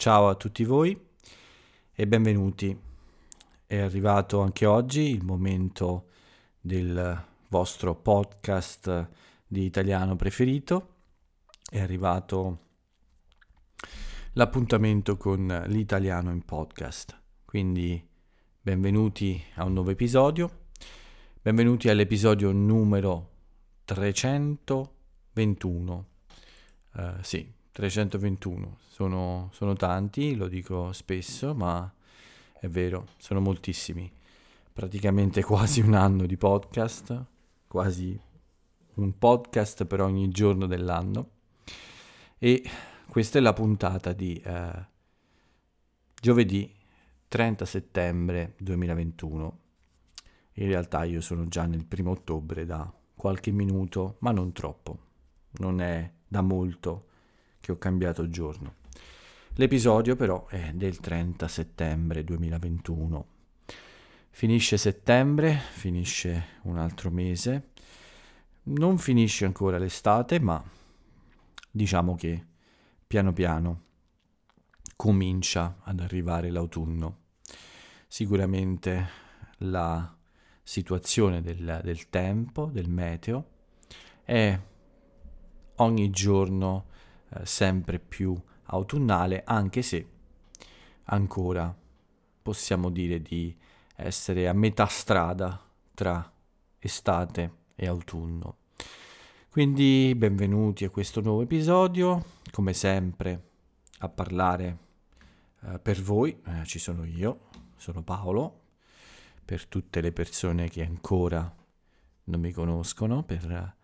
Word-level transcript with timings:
Ciao 0.00 0.28
a 0.28 0.34
tutti 0.34 0.64
voi 0.64 0.98
e 1.92 2.06
benvenuti. 2.06 2.74
È 3.66 3.76
arrivato 3.76 4.40
anche 4.40 4.64
oggi 4.64 5.10
il 5.10 5.22
momento 5.22 6.06
del 6.58 7.22
vostro 7.48 7.94
podcast 7.96 9.10
di 9.46 9.66
italiano 9.66 10.16
preferito. 10.16 10.94
È 11.70 11.78
arrivato 11.78 12.60
l'appuntamento 14.32 15.18
con 15.18 15.64
l'italiano 15.66 16.30
in 16.30 16.46
podcast. 16.46 17.20
Quindi 17.44 18.02
benvenuti 18.58 19.44
a 19.56 19.64
un 19.64 19.74
nuovo 19.74 19.90
episodio. 19.90 20.68
Benvenuti 21.42 21.90
all'episodio 21.90 22.52
numero 22.52 23.32
321. 23.84 26.06
Uh, 26.92 27.00
eh, 27.00 27.14
sì, 27.20 27.58
321. 27.72 28.78
Sono, 28.86 29.48
sono 29.52 29.74
tanti, 29.74 30.34
lo 30.34 30.48
dico 30.48 30.92
spesso, 30.92 31.54
ma 31.54 31.92
è 32.58 32.68
vero, 32.68 33.08
sono 33.18 33.40
moltissimi. 33.40 34.10
Praticamente 34.72 35.42
quasi 35.42 35.80
un 35.80 35.94
anno 35.94 36.26
di 36.26 36.36
podcast, 36.36 37.24
quasi 37.66 38.18
un 38.94 39.18
podcast 39.18 39.84
per 39.84 40.00
ogni 40.00 40.28
giorno 40.28 40.66
dell'anno. 40.66 41.30
E 42.38 42.62
questa 43.08 43.38
è 43.38 43.40
la 43.40 43.52
puntata 43.52 44.12
di 44.12 44.40
eh, 44.44 44.86
giovedì 46.20 46.74
30 47.28 47.64
settembre 47.64 48.54
2021. 48.58 49.58
In 50.54 50.66
realtà 50.66 51.04
io 51.04 51.20
sono 51.20 51.46
già 51.46 51.64
nel 51.66 51.86
primo 51.86 52.10
ottobre 52.10 52.66
da 52.66 52.92
qualche 53.14 53.50
minuto, 53.50 54.16
ma 54.20 54.32
non 54.32 54.52
troppo. 54.52 54.98
Non 55.58 55.80
è 55.80 56.10
da 56.26 56.40
molto 56.40 57.09
che 57.60 57.72
ho 57.72 57.78
cambiato 57.78 58.28
giorno. 58.28 58.76
L'episodio 59.54 60.16
però 60.16 60.46
è 60.46 60.72
del 60.74 60.98
30 60.98 61.46
settembre 61.48 62.24
2021. 62.24 63.26
Finisce 64.30 64.76
settembre, 64.76 65.60
finisce 65.72 66.58
un 66.62 66.78
altro 66.78 67.10
mese. 67.10 67.70
Non 68.62 68.98
finisce 68.98 69.44
ancora 69.44 69.76
l'estate, 69.76 70.40
ma 70.40 70.62
diciamo 71.70 72.14
che 72.14 72.46
piano 73.06 73.32
piano 73.32 73.82
comincia 74.96 75.78
ad 75.82 76.00
arrivare 76.00 76.50
l'autunno. 76.50 77.18
Sicuramente 78.06 79.08
la 79.58 80.16
situazione 80.62 81.42
del, 81.42 81.80
del 81.82 82.08
tempo, 82.08 82.66
del 82.66 82.88
meteo, 82.88 83.48
è 84.22 84.58
ogni 85.76 86.10
giorno 86.10 86.86
eh, 87.32 87.46
sempre 87.46 87.98
più 87.98 88.36
autunnale, 88.64 89.42
anche 89.44 89.82
se 89.82 90.06
ancora 91.04 91.74
possiamo 92.42 92.90
dire 92.90 93.20
di 93.20 93.56
essere 93.96 94.48
a 94.48 94.52
metà 94.52 94.86
strada 94.86 95.60
tra 95.94 96.32
estate 96.78 97.52
e 97.74 97.86
autunno. 97.86 98.56
Quindi 99.50 100.14
benvenuti 100.16 100.84
a 100.84 100.90
questo 100.90 101.20
nuovo 101.20 101.42
episodio, 101.42 102.24
come 102.50 102.72
sempre 102.72 103.48
a 103.98 104.08
parlare 104.08 104.78
eh, 105.64 105.78
per 105.78 106.00
voi, 106.00 106.40
eh, 106.46 106.64
ci 106.64 106.78
sono 106.78 107.04
io, 107.04 107.48
sono 107.76 108.02
Paolo, 108.02 108.58
per 109.44 109.66
tutte 109.66 110.00
le 110.00 110.12
persone 110.12 110.68
che 110.68 110.84
ancora 110.84 111.52
non 112.24 112.40
mi 112.40 112.52
conoscono, 112.52 113.24
per 113.24 113.50
eh, 113.50 113.74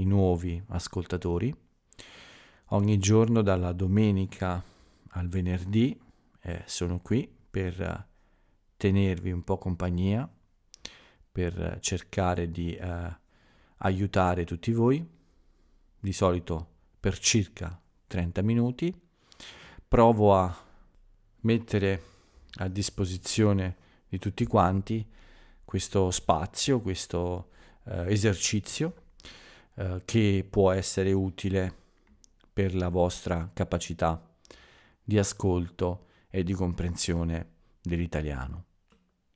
i 0.00 0.04
nuovi 0.04 0.62
ascoltatori 0.68 1.54
ogni 2.70 2.98
giorno 2.98 3.42
dalla 3.42 3.72
domenica 3.72 4.62
al 5.10 5.28
venerdì 5.28 5.98
eh, 6.40 6.62
sono 6.66 7.00
qui 7.00 7.28
per 7.50 8.06
tenervi 8.76 9.30
un 9.30 9.42
po' 9.42 9.58
compagnia, 9.58 10.28
per 11.30 11.78
cercare 11.80 12.50
di 12.50 12.74
eh, 12.74 13.16
aiutare 13.78 14.44
tutti 14.44 14.72
voi, 14.72 15.06
di 15.98 16.12
solito 16.12 16.74
per 16.98 17.18
circa 17.18 17.80
30 18.06 18.42
minuti. 18.42 18.94
Provo 19.88 20.34
a 20.34 20.64
mettere 21.40 22.02
a 22.58 22.68
disposizione 22.68 23.76
di 24.08 24.18
tutti 24.18 24.46
quanti 24.46 25.06
questo 25.64 26.10
spazio, 26.10 26.80
questo 26.80 27.50
eh, 27.84 28.12
esercizio 28.12 28.94
eh, 29.74 30.02
che 30.04 30.46
può 30.48 30.70
essere 30.70 31.12
utile 31.12 31.84
per 32.56 32.74
la 32.74 32.88
vostra 32.88 33.50
capacità 33.52 34.34
di 35.04 35.18
ascolto 35.18 36.06
e 36.30 36.42
di 36.42 36.54
comprensione 36.54 37.50
dell'italiano. 37.82 38.64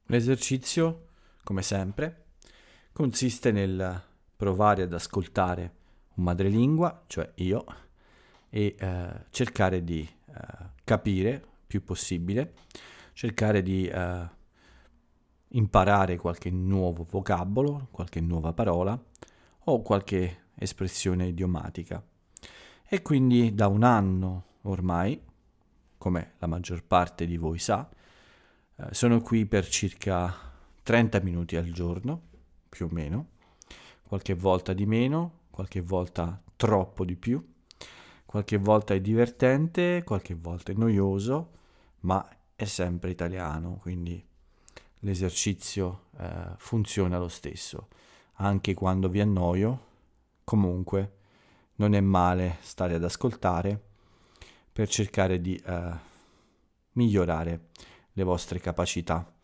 L'esercizio, 0.07 1.09
come 1.45 1.61
sempre, 1.61 2.29
consiste 2.95 3.53
nel 3.53 4.03
provare 4.35 4.85
ad 4.85 4.95
ascoltare 4.95 5.75
un 6.15 6.25
madrelingua, 6.25 7.05
cioè 7.09 7.31
io, 7.35 7.67
e 8.49 8.75
eh, 8.79 9.25
cercare 9.29 9.85
di 9.85 10.01
eh, 10.01 10.71
capire 10.83 11.45
più 11.67 11.85
possibile, 11.85 12.55
cercare 13.13 13.61
di 13.61 13.87
eh, 13.87 14.29
imparare 15.49 16.17
qualche 16.17 16.51
nuovo 16.51 17.05
vocabolo, 17.05 17.89
qualche 17.91 18.23
nuova 18.23 18.55
parola 18.55 18.99
o 19.65 19.83
qualche 19.83 20.45
espressione 20.55 21.27
idiomatica. 21.27 22.03
E 22.93 23.03
quindi 23.03 23.55
da 23.55 23.69
un 23.69 23.85
anno 23.85 24.47
ormai, 24.63 25.23
come 25.97 26.33
la 26.39 26.49
maggior 26.49 26.83
parte 26.83 27.25
di 27.25 27.37
voi 27.37 27.61
sa, 27.61 27.89
eh, 28.75 28.89
sono 28.91 29.21
qui 29.21 29.47
per 29.47 29.69
circa 29.69 30.35
30 30.83 31.21
minuti 31.21 31.55
al 31.55 31.71
giorno, 31.71 32.21
più 32.69 32.87
o 32.87 32.89
meno, 32.91 33.29
qualche 34.03 34.35
volta 34.35 34.73
di 34.73 34.87
meno, 34.87 35.43
qualche 35.51 35.81
volta 35.81 36.43
troppo 36.57 37.05
di 37.05 37.15
più, 37.15 37.41
qualche 38.27 38.57
volta 38.57 38.93
è 38.93 39.01
divertente, 39.01 40.03
qualche 40.03 40.35
volta 40.35 40.73
è 40.73 40.75
noioso, 40.75 41.51
ma 42.01 42.29
è 42.57 42.65
sempre 42.65 43.11
italiano, 43.11 43.79
quindi 43.81 44.21
l'esercizio 44.99 46.07
eh, 46.19 46.55
funziona 46.57 47.19
lo 47.19 47.29
stesso. 47.29 47.87
Anche 48.39 48.75
quando 48.75 49.09
vi 49.09 49.21
annoio, 49.21 49.87
comunque 50.43 51.19
non 51.81 51.95
è 51.95 52.01
male 52.01 52.59
stare 52.61 52.95
ad 52.95 53.05
ascoltare 53.05 53.89
per 54.71 54.87
cercare 54.87 55.41
di 55.41 55.61
uh, 55.67 55.97
migliorare 56.93 57.69
le 58.13 58.23
vostre 58.23 58.61
capacità 58.61 59.35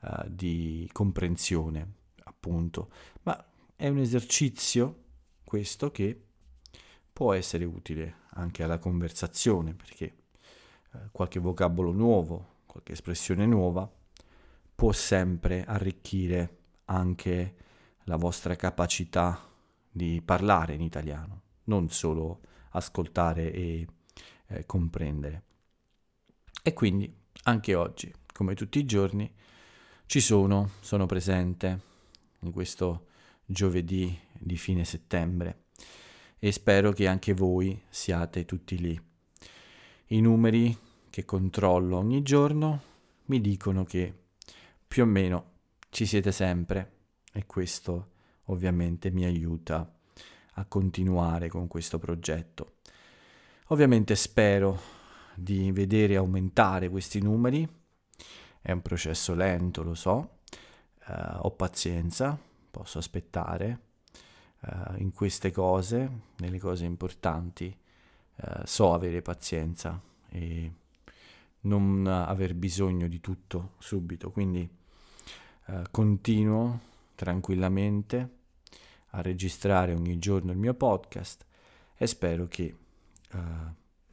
uh, 0.00 0.24
di 0.26 0.88
comprensione, 0.92 1.92
appunto. 2.24 2.90
Ma 3.22 3.44
è 3.76 3.86
un 3.86 3.98
esercizio 3.98 5.02
questo 5.44 5.92
che 5.92 6.20
può 7.12 7.32
essere 7.32 7.64
utile 7.64 8.22
anche 8.30 8.64
alla 8.64 8.78
conversazione, 8.78 9.72
perché 9.72 10.14
uh, 10.94 10.98
qualche 11.12 11.38
vocabolo 11.38 11.92
nuovo, 11.92 12.62
qualche 12.66 12.92
espressione 12.92 13.46
nuova 13.46 13.88
può 14.74 14.90
sempre 14.90 15.64
arricchire 15.64 16.56
anche 16.86 17.54
la 18.06 18.16
vostra 18.16 18.56
capacità 18.56 19.48
di 19.88 20.20
parlare 20.24 20.74
in 20.74 20.80
italiano 20.80 21.43
non 21.64 21.88
solo 21.90 22.40
ascoltare 22.70 23.52
e 23.52 23.86
eh, 24.46 24.66
comprendere. 24.66 25.42
E 26.62 26.72
quindi 26.72 27.12
anche 27.44 27.74
oggi, 27.74 28.12
come 28.32 28.54
tutti 28.54 28.78
i 28.78 28.84
giorni, 28.84 29.32
ci 30.06 30.20
sono, 30.20 30.70
sono 30.80 31.06
presente 31.06 31.80
in 32.40 32.50
questo 32.52 33.06
giovedì 33.44 34.18
di 34.32 34.56
fine 34.56 34.84
settembre 34.84 35.64
e 36.38 36.52
spero 36.52 36.92
che 36.92 37.06
anche 37.06 37.32
voi 37.32 37.80
siate 37.88 38.44
tutti 38.44 38.78
lì. 38.78 39.00
I 40.08 40.20
numeri 40.20 40.76
che 41.08 41.24
controllo 41.24 41.96
ogni 41.96 42.22
giorno 42.22 42.82
mi 43.26 43.40
dicono 43.40 43.84
che 43.84 44.12
più 44.86 45.02
o 45.02 45.06
meno 45.06 45.52
ci 45.90 46.06
siete 46.06 46.32
sempre 46.32 46.92
e 47.32 47.46
questo 47.46 48.10
ovviamente 48.44 49.10
mi 49.10 49.24
aiuta 49.24 49.93
a 50.54 50.64
continuare 50.66 51.48
con 51.48 51.66
questo 51.66 51.98
progetto. 51.98 52.76
Ovviamente 53.68 54.14
spero 54.14 54.78
di 55.34 55.72
vedere 55.72 56.16
aumentare 56.16 56.88
questi 56.88 57.20
numeri, 57.20 57.66
è 58.60 58.72
un 58.72 58.82
processo 58.82 59.34
lento, 59.34 59.82
lo 59.82 59.94
so, 59.94 60.38
uh, 61.06 61.38
ho 61.40 61.50
pazienza, 61.50 62.38
posso 62.70 62.98
aspettare. 62.98 63.80
Uh, 64.60 65.00
in 65.02 65.12
queste 65.12 65.50
cose, 65.50 66.10
nelle 66.36 66.58
cose 66.58 66.86
importanti, 66.86 67.76
uh, 68.36 68.62
so 68.64 68.94
avere 68.94 69.20
pazienza 69.20 70.00
e 70.30 70.72
non 71.60 72.06
aver 72.06 72.54
bisogno 72.54 73.08
di 73.08 73.20
tutto 73.20 73.72
subito, 73.78 74.30
quindi 74.30 74.68
continuo 75.90 76.80
tranquillamente 77.14 78.43
a 79.14 79.22
registrare 79.22 79.94
ogni 79.94 80.18
giorno 80.18 80.52
il 80.52 80.58
mio 80.58 80.74
podcast 80.74 81.44
e 81.96 82.06
spero 82.06 82.46
che 82.48 82.76
uh, 83.32 83.38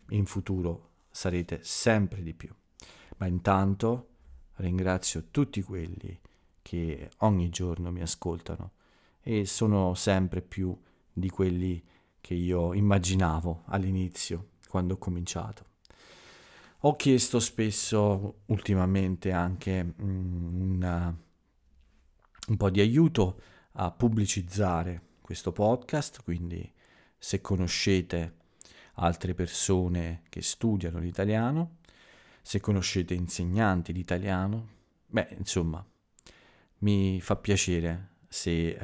in 0.10 0.26
futuro 0.26 0.90
sarete 1.10 1.60
sempre 1.64 2.22
di 2.22 2.34
più. 2.34 2.54
Ma 3.18 3.28
intanto 3.28 4.08
ringrazio 4.56 5.26
tutti 5.32 5.62
quelli 5.62 6.20
che 6.62 7.10
ogni 7.20 7.50
giorno 7.50 7.92
mi 7.92 8.02
ascoltano 8.02 8.72
e 9.22 9.46
sono 9.46 9.94
sempre 9.96 10.42
più 10.42 10.76
di 11.12 11.30
quelli 11.30 11.84
che 12.20 12.36
io 12.36 12.74
immaginavo 12.74 13.64
all'inizio, 13.66 14.52
quando 14.68 14.94
ho 14.94 14.98
cominciato. 14.98 15.66
Ho 16.82 16.96
chiesto 16.96 17.40
spesso 17.40 18.42
ultimamente 18.46 19.32
anche 19.32 19.84
mm, 19.84 20.72
una, 20.74 21.16
un 22.48 22.58
po' 22.58 22.70
di 22.70 22.80
aiuto 22.80 23.40
a 23.74 23.92
pubblicizzare 23.92 25.02
questo 25.22 25.52
podcast, 25.52 26.24
quindi 26.24 26.72
se 27.18 27.42
conoscete 27.42 28.38
altre 28.96 29.34
persone 29.34 30.24
che 30.30 30.42
studiano 30.42 31.00
l'italiano, 31.00 31.78
se 32.42 32.60
conoscete 32.60 33.14
insegnanti 33.14 33.94
di 33.94 34.00
italiano, 34.00 34.68
beh, 35.06 35.36
insomma, 35.38 35.86
mi 36.80 37.22
fa 37.22 37.36
piacere 37.36 38.16
se 38.28 38.70
eh, 38.70 38.78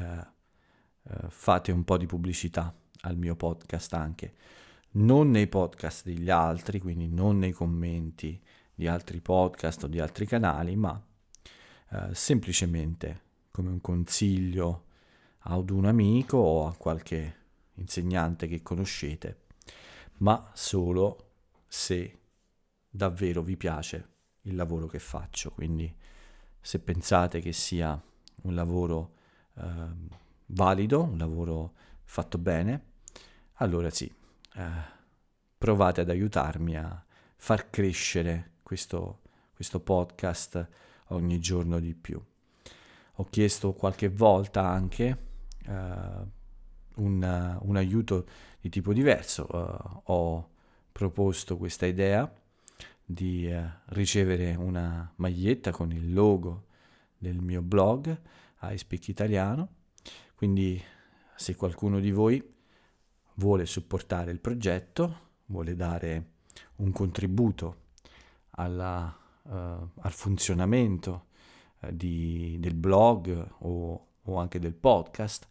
eh, 1.04 1.30
fate 1.30 1.72
un 1.72 1.84
po' 1.84 1.98
di 1.98 2.06
pubblicità 2.06 2.74
al 3.02 3.18
mio 3.18 3.36
podcast 3.36 3.94
anche, 3.94 4.36
non 4.92 5.30
nei 5.30 5.48
podcast 5.48 6.06
degli 6.06 6.30
altri, 6.30 6.80
quindi 6.80 7.08
non 7.08 7.40
nei 7.40 7.52
commenti 7.52 8.42
di 8.74 8.88
altri 8.88 9.22
podcast 9.22 9.84
o 9.84 9.88
di 9.88 10.00
altri 10.00 10.26
canali, 10.26 10.76
ma 10.76 11.04
eh, 11.90 12.14
semplicemente 12.14 13.26
come 13.58 13.70
un 13.70 13.82
consiglio 13.82 14.84
ad 15.40 15.72
un 15.72 15.86
amico 15.86 16.38
o 16.38 16.68
a 16.68 16.76
qualche 16.76 17.36
insegnante 17.74 18.46
che 18.46 18.62
conoscete, 18.62 19.46
ma 20.18 20.52
solo 20.54 21.32
se 21.66 22.20
davvero 22.88 23.42
vi 23.42 23.58
piace 23.58 24.10
il 24.42 24.54
lavoro 24.54 24.86
che 24.86 25.00
faccio. 25.00 25.50
Quindi 25.50 25.92
se 26.62 26.78
pensate 26.78 27.40
che 27.40 27.52
sia 27.52 28.00
un 28.44 28.54
lavoro 28.54 29.16
eh, 29.56 29.64
valido, 30.46 31.02
un 31.02 31.18
lavoro 31.18 31.74
fatto 32.04 32.38
bene, 32.38 32.84
allora 33.54 33.90
sì, 33.90 34.06
eh, 34.54 34.70
provate 35.58 36.02
ad 36.02 36.12
aiutarmi 36.12 36.78
a 36.78 37.04
far 37.36 37.72
crescere 37.72 38.52
questo, 38.62 39.22
questo 39.56 39.80
podcast 39.80 40.68
ogni 41.08 41.40
giorno 41.40 41.80
di 41.80 41.96
più. 41.96 42.24
Ho 43.20 43.26
chiesto 43.32 43.74
qualche 43.74 44.10
volta 44.10 44.68
anche 44.68 45.18
uh, 45.66 45.72
un, 47.02 47.60
un, 47.62 47.76
aiuto 47.76 48.26
di 48.62 48.70
tipo 48.70 48.94
diverso. 48.94 49.48
Uh, 49.50 50.02
ho 50.12 50.50
proposto 50.92 51.58
questa 51.58 51.88
idea 51.88 52.32
di 53.04 53.52
uh, 53.52 53.68
ricevere 53.88 54.54
una 54.54 55.12
maglietta 55.16 55.72
con 55.72 55.92
il 55.92 56.14
logo 56.14 56.66
del 57.18 57.40
mio 57.40 57.64
blog 57.64 58.22
I 58.62 58.78
Speak 58.78 59.08
Italiano. 59.08 59.68
Quindi 60.36 60.80
se 61.36 61.56
qualcuno 61.56 62.00
di 62.00 62.12
voi 62.12 62.56
vuole 63.36 63.66
supportare 63.66 64.30
il 64.30 64.40
progetto, 64.40 65.32
vuole 65.46 65.76
dare 65.76 66.34
un 66.76 66.92
contributo 66.92 67.86
alla, 68.52 69.16
al 69.44 70.12
funzionamento 70.12 71.27
di, 71.92 72.58
del 72.60 72.76
blog 72.76 73.48
o, 73.60 74.08
o, 74.22 74.38
anche 74.38 74.60
del 74.60 74.74
podcast, 74.74 75.48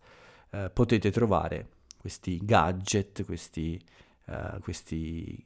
uh, 0.51 0.71
potete 0.73 1.11
trovare 1.11 1.69
questi 1.99 2.39
gadget, 2.43 3.25
questi, 3.25 3.83
questi, 4.61 5.45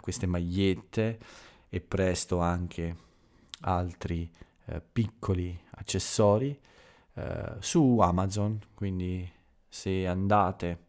queste 0.00 0.26
magliette 0.26 1.18
e 1.68 1.80
presto 1.80 2.38
anche 2.38 2.96
altri 3.60 4.30
piccoli 4.90 5.58
accessori 5.72 6.58
su 7.58 7.98
Amazon. 7.98 8.58
Quindi 8.72 9.30
se 9.68 10.06
andate 10.06 10.86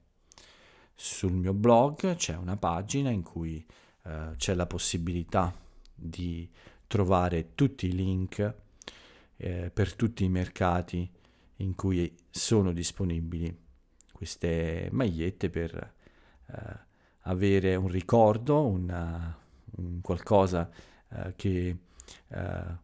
sul 0.96 1.32
mio 1.32 1.54
blog 1.54 2.16
c'è 2.16 2.36
una 2.36 2.58
pagina 2.58 3.10
in 3.10 3.24
cui 3.24 3.66
eh, 4.04 4.34
c'è 4.36 4.54
la 4.54 4.66
possibilità 4.66 5.54
di 5.94 6.50
trovare 6.88 7.56
tutti 7.56 7.88
i 7.88 7.94
link 7.94 8.56
eh, 9.40 9.72
per 9.72 9.96
tutti 9.96 10.26
i 10.26 10.30
mercati 10.30 11.10
in 11.58 11.76
cui 11.76 12.14
sono 12.30 12.72
disponibili 12.74 13.58
queste 14.12 14.90
magliette 14.92 15.50
per 15.50 15.94
eh, 16.48 16.80
avere 17.22 17.76
un 17.76 17.88
ricordo, 17.88 18.66
una, 18.66 19.38
un 19.78 20.02
qualcosa 20.02 20.70
eh, 21.10 21.34
che 21.36 21.78
eh, 22.28 22.78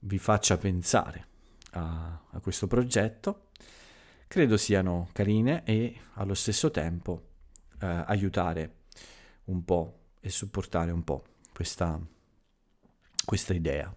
vi 0.00 0.18
faccia 0.18 0.58
pensare 0.58 1.26
a, 1.72 2.20
a 2.30 2.40
questo 2.40 2.66
progetto. 2.66 3.50
Credo 4.26 4.56
siano 4.56 5.08
carine 5.12 5.62
e 5.64 5.96
allo 6.14 6.34
stesso 6.34 6.70
tempo 6.70 7.28
eh, 7.80 7.86
aiutare 7.86 8.78
un 9.44 9.64
po' 9.64 9.98
e 10.20 10.28
supportare 10.28 10.90
un 10.90 11.04
po' 11.04 11.24
questa, 11.52 12.00
questa 13.24 13.54
idea. 13.54 13.94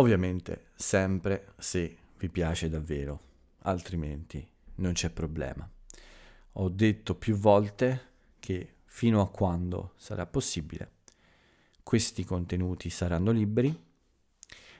Ovviamente 0.00 0.66
sempre 0.76 1.54
se 1.58 1.96
vi 2.18 2.28
piace 2.28 2.68
davvero, 2.68 3.20
altrimenti 3.62 4.46
non 4.76 4.92
c'è 4.92 5.10
problema. 5.10 5.68
Ho 6.52 6.68
detto 6.68 7.16
più 7.16 7.34
volte 7.34 8.06
che 8.38 8.74
fino 8.84 9.20
a 9.20 9.28
quando 9.28 9.94
sarà 9.96 10.24
possibile 10.26 10.92
questi 11.82 12.24
contenuti 12.24 12.90
saranno 12.90 13.32
liberi 13.32 13.74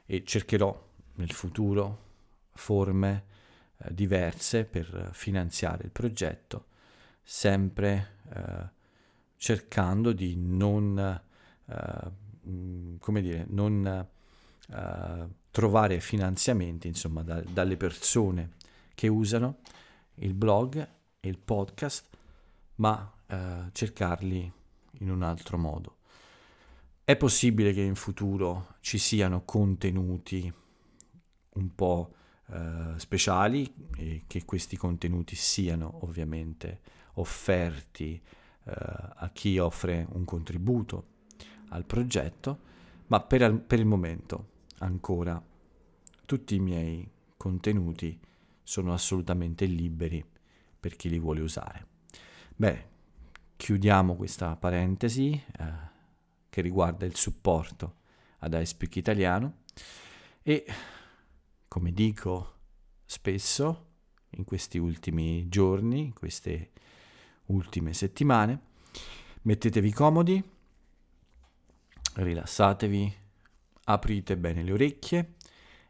e 0.06 0.24
cercherò 0.24 0.88
nel 1.14 1.32
futuro 1.32 2.04
forme 2.52 3.24
eh, 3.78 3.94
diverse 3.94 4.66
per 4.66 5.10
finanziare 5.14 5.84
il 5.84 5.90
progetto 5.90 6.66
sempre 7.22 8.16
eh, 8.34 8.68
cercando 9.36 10.12
di 10.12 10.36
non, 10.36 11.20
eh, 11.66 12.10
mm, 12.46 12.96
come 12.98 13.20
dire, 13.20 13.46
non 13.48 14.06
eh, 14.70 15.26
trovare 15.50 16.00
finanziamenti, 16.00 16.88
insomma, 16.88 17.22
da, 17.22 17.40
dalle 17.40 17.76
persone 17.76 18.52
che 18.94 19.08
usano 19.08 19.58
il 20.16 20.34
blog 20.34 20.76
e 21.20 21.28
il 21.28 21.38
podcast, 21.38 22.08
ma 22.76 23.12
eh, 23.26 23.70
cercarli 23.72 24.52
in 25.00 25.10
un 25.10 25.22
altro 25.22 25.58
modo. 25.58 25.96
È 27.02 27.16
possibile 27.16 27.72
che 27.72 27.80
in 27.80 27.94
futuro 27.94 28.76
ci 28.80 28.98
siano 28.98 29.42
contenuti 29.44 30.52
un 31.54 31.74
po' 31.74 32.14
eh, 32.50 32.94
speciali 32.96 33.72
e 33.96 34.24
che 34.26 34.44
questi 34.44 34.76
contenuti 34.76 35.34
siano 35.34 36.04
ovviamente 36.04 36.80
offerti 37.14 38.20
eh, 38.64 38.72
a 38.72 39.30
chi 39.32 39.58
offre 39.58 40.06
un 40.10 40.24
contributo 40.24 41.06
al 41.70 41.84
progetto, 41.84 42.58
ma 43.06 43.20
per, 43.20 43.58
per 43.60 43.78
il 43.78 43.86
momento 43.86 44.56
ancora 44.78 45.42
tutti 46.24 46.54
i 46.54 46.60
miei 46.60 47.08
contenuti 47.36 48.18
sono 48.62 48.92
assolutamente 48.92 49.64
liberi 49.64 50.24
per 50.78 50.96
chi 50.96 51.08
li 51.08 51.18
vuole 51.18 51.40
usare. 51.40 51.86
Beh, 52.54 52.86
chiudiamo 53.56 54.14
questa 54.14 54.54
parentesi 54.56 55.32
eh, 55.32 55.72
che 56.50 56.60
riguarda 56.60 57.06
il 57.06 57.16
supporto 57.16 57.96
ad 58.38 58.54
iSpeak 58.54 58.96
Italiano 58.96 59.62
e, 60.42 60.64
come 61.66 61.92
dico 61.92 62.54
spesso 63.04 63.86
in 64.30 64.44
questi 64.44 64.78
ultimi 64.78 65.48
giorni, 65.48 66.00
in 66.00 66.12
queste 66.12 66.70
ultime 67.46 67.92
settimane. 67.92 68.60
Mettetevi 69.42 69.92
comodi, 69.92 70.42
rilassatevi, 72.14 73.16
aprite 73.90 74.36
bene 74.36 74.62
le 74.62 74.72
orecchie 74.72 75.34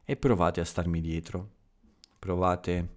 e 0.05 0.17
provate 0.17 0.61
a 0.61 0.65
starmi 0.65 1.01
dietro. 1.01 1.57
Provate 2.19 2.97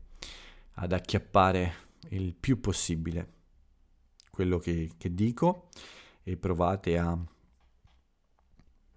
ad 0.75 0.91
acchiappare 0.93 1.74
il 2.10 2.36
più 2.36 2.60
possibile 2.60 3.39
quello 4.29 4.60
che, 4.60 4.91
che 4.98 5.13
dico 5.13 5.70
e 6.24 6.38
provate 6.38 6.98
a 6.98 7.17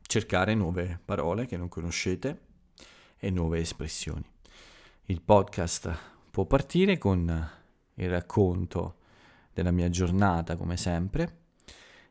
cercare 0.03 0.55
nuove 0.55 1.01
parole 1.05 1.47
che 1.47 1.57
non 1.57 1.69
conoscete 1.69 2.41
e 3.19 3.31
nuove 3.31 3.61
espressioni. 3.61 4.25
Il 5.07 5.23
podcast 5.23 5.97
può 6.31 6.45
partire 6.45 6.99
con 6.99 7.51
il 7.95 8.11
racconto 8.11 8.99
della 9.53 9.71
mia 9.71 9.89
giornata 9.89 10.57
come 10.57 10.77
sempre 10.77 11.43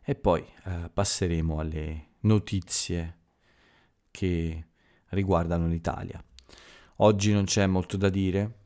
e 0.02 0.16
poi 0.16 0.46
eh, 0.66 0.90
passeremo 0.92 1.60
alle 1.60 2.08
notizie 2.22 3.22
che 4.14 4.66
riguardano 5.10 5.66
l'Italia. 5.66 6.24
Oggi 6.98 7.34
non 7.34 7.46
c'è 7.46 7.66
molto 7.66 7.98
da 7.98 8.10
dire, 8.10 8.60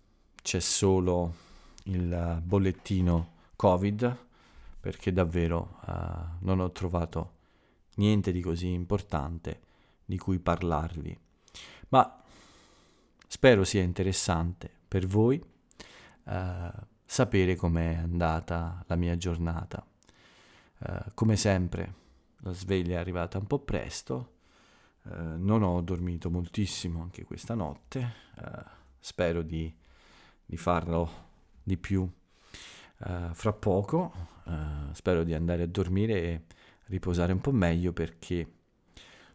c'è 0.44 0.60
solo 0.60 1.36
il 1.84 2.42
bollettino 2.44 3.36
Covid 3.56 4.25
perché 4.80 5.13
davvero 5.13 5.80
eh, 5.88 5.92
non 6.39 6.60
ho 6.60 6.72
trovato 6.72 7.36
niente 7.96 8.34
di 8.34 8.42
così 8.42 8.72
importante 8.72 9.62
di 10.04 10.18
cui 10.18 10.39
parlarvi, 10.39 11.18
ma 11.89 12.22
spero 13.25 13.63
sia 13.63 13.82
interessante 13.82 14.70
per 14.88 15.06
voi 15.06 15.42
eh, 16.25 16.72
sapere 17.06 17.56
com'è 17.56 17.96
andata 17.96 18.84
la 18.88 18.96
mia 18.98 19.16
giornata. 19.16 19.86
Eh, 20.80 21.06
come 21.13 21.38
sempre, 21.38 21.94
la 22.39 22.51
sveglia 22.51 22.98
è 22.98 23.00
arrivata 23.00 23.38
un 23.38 23.48
po' 23.48 23.60
presto, 23.60 24.36
eh, 25.10 25.38
non 25.38 25.64
ho 25.64 25.82
dormito 25.82 26.30
moltissimo 26.30 27.02
anche 27.02 27.24
questa 27.24 27.54
notte, 27.54 28.14
eh, 28.38 28.64
spero 29.00 29.42
di, 29.42 29.74
di, 30.46 30.58
farlo 30.58 31.10
di 31.64 31.78
più 31.78 32.10
eh, 33.06 33.30
fra 33.32 33.54
poco, 33.54 34.36
spero 34.94 35.24
di 35.24 35.34
andare 35.34 35.64
a 35.64 35.68
dormire 35.68 36.22
e 36.22 36.42
riposare 36.86 37.34
un 37.34 37.42
po' 37.42 37.52
meglio 37.52 37.92
perché 37.92 38.50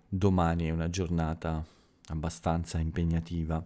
domani 0.09 0.67
è 0.67 0.71
una 0.71 0.89
giornata 0.89 1.65
abbastanza 2.07 2.79
impegnativa, 2.79 3.63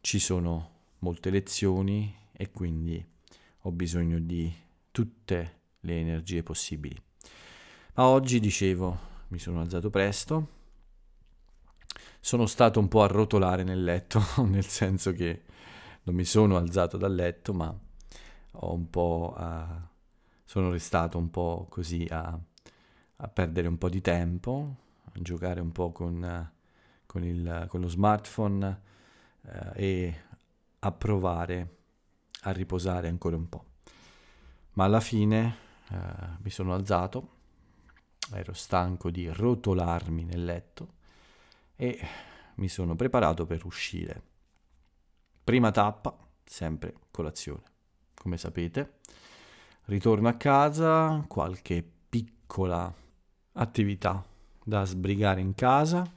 ci 0.00 0.18
sono 0.18 0.70
molte 1.00 1.30
lezioni 1.30 2.14
e 2.32 2.50
quindi 2.50 3.04
ho 3.60 3.70
bisogno 3.72 4.18
di 4.18 4.52
tutte 4.90 5.60
le 5.80 5.98
energie 5.98 6.42
possibili. 6.42 7.00
Ma 7.94 8.06
oggi, 8.06 8.40
dicevo, 8.40 8.98
mi 9.28 9.38
sono 9.38 9.60
alzato 9.60 9.90
presto, 9.90 10.55
sono 12.26 12.46
stato 12.46 12.80
un 12.80 12.88
po' 12.88 13.04
a 13.04 13.06
rotolare 13.06 13.62
nel 13.62 13.84
letto, 13.84 14.20
nel 14.46 14.66
senso 14.66 15.12
che 15.12 15.44
non 16.02 16.16
mi 16.16 16.24
sono 16.24 16.56
alzato 16.56 16.96
dal 16.96 17.14
letto, 17.14 17.54
ma 17.54 17.72
ho 18.50 18.74
un 18.74 18.90
po' 18.90 19.32
uh, 19.38 19.64
sono 20.44 20.72
restato 20.72 21.18
un 21.18 21.30
po' 21.30 21.68
così 21.70 22.04
a, 22.10 22.36
a, 23.16 23.28
perdere 23.28 23.68
un 23.68 23.78
po' 23.78 23.88
di 23.88 24.00
tempo, 24.00 24.74
a 25.04 25.10
giocare 25.12 25.60
un 25.60 25.70
po' 25.70 25.92
con, 25.92 26.50
con, 27.06 27.22
il, 27.22 27.66
con 27.68 27.80
lo 27.80 27.86
smartphone 27.86 28.80
uh, 29.42 29.48
e 29.74 30.20
a 30.80 30.90
provare 30.90 31.76
a 32.40 32.50
riposare 32.50 33.06
ancora 33.06 33.36
un 33.36 33.48
po'. 33.48 33.64
Ma 34.72 34.82
alla 34.82 34.98
fine 34.98 35.56
uh, 35.90 35.96
mi 36.42 36.50
sono 36.50 36.74
alzato, 36.74 37.34
ero 38.32 38.52
stanco 38.52 39.12
di 39.12 39.28
rotolarmi 39.28 40.24
nel 40.24 40.44
letto 40.44 40.94
e 41.76 42.00
mi 42.56 42.68
sono 42.68 42.96
preparato 42.96 43.46
per 43.46 43.64
uscire. 43.64 44.22
Prima 45.44 45.70
tappa, 45.70 46.16
sempre 46.44 46.94
colazione, 47.10 47.62
come 48.14 48.38
sapete. 48.38 48.94
Ritorno 49.84 50.28
a 50.28 50.34
casa, 50.34 51.24
qualche 51.28 51.88
piccola 52.08 52.92
attività 53.52 54.24
da 54.64 54.84
sbrigare 54.84 55.40
in 55.40 55.54
casa, 55.54 56.10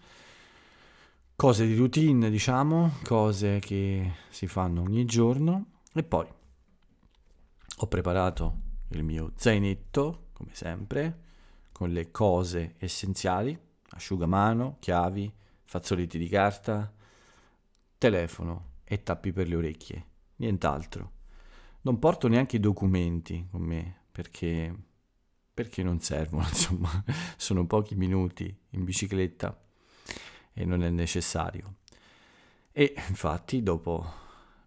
cose 1.36 1.68
di 1.68 1.76
routine, 1.76 2.30
diciamo, 2.30 2.96
cose 3.04 3.60
che 3.60 4.14
si 4.30 4.48
fanno 4.48 4.82
ogni 4.82 5.06
giorno 5.06 5.66
e 5.94 6.04
poi 6.04 6.28
ho 7.82 7.88
preparato 7.88 8.62
il 8.90 9.04
mio 9.04 9.34
zainetto, 9.36 10.30
come 10.34 10.50
sempre, 10.54 11.28
con 11.72 11.92
le 11.92 12.12
cose 12.12 12.76
essenziali, 12.80 13.58
asciugamano, 13.92 14.78
chiavi, 14.80 15.32
fazzoletti 15.70 16.18
di 16.18 16.28
carta, 16.28 16.92
telefono 18.00 18.78
e 18.84 19.04
tappi 19.04 19.32
per 19.32 19.48
le 19.48 19.56
orecchie, 19.56 20.06
nient'altro. 20.38 21.12
Non 21.82 22.00
porto 22.00 22.28
neanche 22.28 22.56
i 22.56 22.60
documenti 22.60 23.46
con 23.52 23.62
me 23.62 24.06
perché, 24.12 24.76
perché 25.54 25.84
non 25.84 26.00
servono, 26.00 26.42
insomma, 26.50 27.04
sono 27.38 27.68
pochi 27.68 27.94
minuti 27.94 28.52
in 28.72 28.84
bicicletta 28.84 29.56
e 30.54 30.66
non 30.66 30.84
è 30.84 30.90
necessario. 30.90 31.76
E 32.72 32.96
infatti 33.08 33.62
dopo 33.62 34.12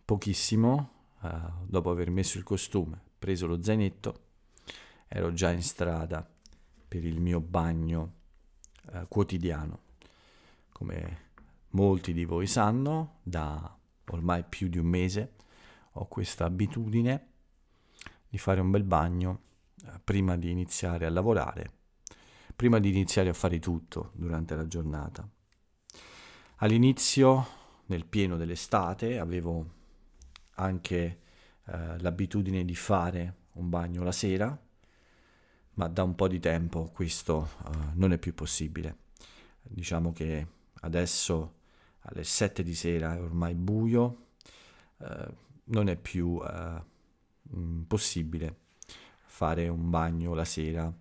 pochissimo 0.05 0.91
uh, 1.21 1.29
dopo 1.67 1.91
aver 1.91 2.11
messo 2.11 2.39
il 2.39 2.45
costume, 2.45 3.01
preso 3.19 3.49
lo 3.49 3.61
zainetto, 3.61 4.21
ero 5.09 5.33
già 5.33 5.51
in 5.51 5.65
strada 5.65 6.25
per 6.87 7.05
il 7.05 7.21
mio 7.21 7.41
bagno 7.41 8.13
uh, 8.93 9.09
quotidiano. 9.09 9.82
Come 10.73 11.31
molti 11.71 12.13
di 12.13 12.25
voi 12.25 12.47
sanno, 12.47 13.21
da 13.23 13.79
ormai 14.07 14.45
più 14.45 14.69
di 14.69 14.79
un 14.79 14.87
mese 14.87 15.35
ho 15.93 16.07
questa 16.09 16.45
abitudine 16.45 17.29
di 18.29 18.39
fare 18.39 18.61
un 18.61 18.71
bel 18.71 18.85
bagno 18.85 19.43
uh, 19.85 20.01
prima 20.03 20.37
di 20.37 20.51
iniziare 20.51 21.07
a 21.07 21.11
lavorare, 21.11 21.71
prima 22.57 22.79
di 22.79 22.89
iniziare 22.89 23.29
a 23.29 23.35
fare 23.35 23.59
tutto 23.59 24.11
durante 24.15 24.55
la 24.55 24.67
giornata. 24.67 25.29
All'inizio, 26.57 27.47
nel 27.87 28.07
pieno 28.07 28.37
dell'estate, 28.37 29.19
avevo 29.19 29.81
anche 30.55 31.21
eh, 31.65 31.99
l'abitudine 32.01 32.65
di 32.65 32.75
fare 32.75 33.37
un 33.55 33.69
bagno 33.69 34.03
la 34.03 34.13
sera, 34.13 34.57
ma 35.75 35.89
da 35.89 36.03
un 36.03 36.15
po' 36.15 36.29
di 36.29 36.39
tempo 36.39 36.91
questo 36.93 37.49
eh, 37.65 37.71
non 37.95 38.13
è 38.13 38.19
più 38.19 38.35
possibile. 38.35 38.99
Diciamo 39.61 40.13
che 40.13 40.47
adesso 40.83 41.55
alle 42.03 42.25
7 42.25 42.63
di 42.63 42.75
sera 42.75 43.15
è 43.15 43.21
ormai 43.21 43.55
buio, 43.55 44.27
eh, 44.99 45.35
non 45.65 45.89
è 45.89 45.97
più 45.97 46.41
eh, 46.45 46.83
mm, 47.57 47.83
possibile 47.83 48.57
fare 49.25 49.69
un 49.69 49.91
bagno 49.91 50.35
la 50.35 50.45
sera, 50.45 50.93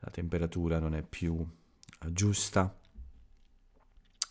la 0.00 0.10
temperatura 0.10 0.78
non 0.78 0.94
è 0.94 1.02
più 1.02 1.38
eh, 1.38 2.12
giusta 2.12 2.74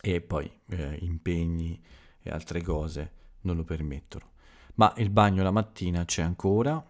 e 0.00 0.20
poi 0.20 0.50
eh, 0.66 0.96
impegni 1.00 1.80
e 2.22 2.30
altre 2.30 2.62
cose 2.62 3.12
non 3.42 3.56
lo 3.56 3.64
permettono 3.64 4.30
ma 4.74 4.92
il 4.96 5.10
bagno 5.10 5.42
la 5.42 5.50
mattina 5.50 6.04
c'è 6.04 6.22
ancora. 6.22 6.82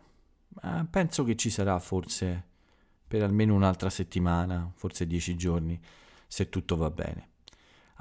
Eh, 0.63 0.85
penso 0.89 1.25
che 1.25 1.37
ci 1.37 1.51
sarà 1.51 1.79
forse 1.79 2.51
per 3.07 3.23
almeno 3.23 3.55
un'altra 3.55 3.91
settimana, 3.91 4.71
forse 4.75 5.07
dieci 5.07 5.37
giorni, 5.37 5.81
se 6.27 6.49
tutto 6.49 6.77
va 6.77 6.91
bene. 6.91 7.31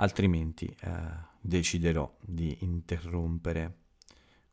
Altrimenti 0.01 0.65
eh, 0.65 0.89
deciderò 1.39 2.11
di 2.19 2.57
interrompere 2.61 3.75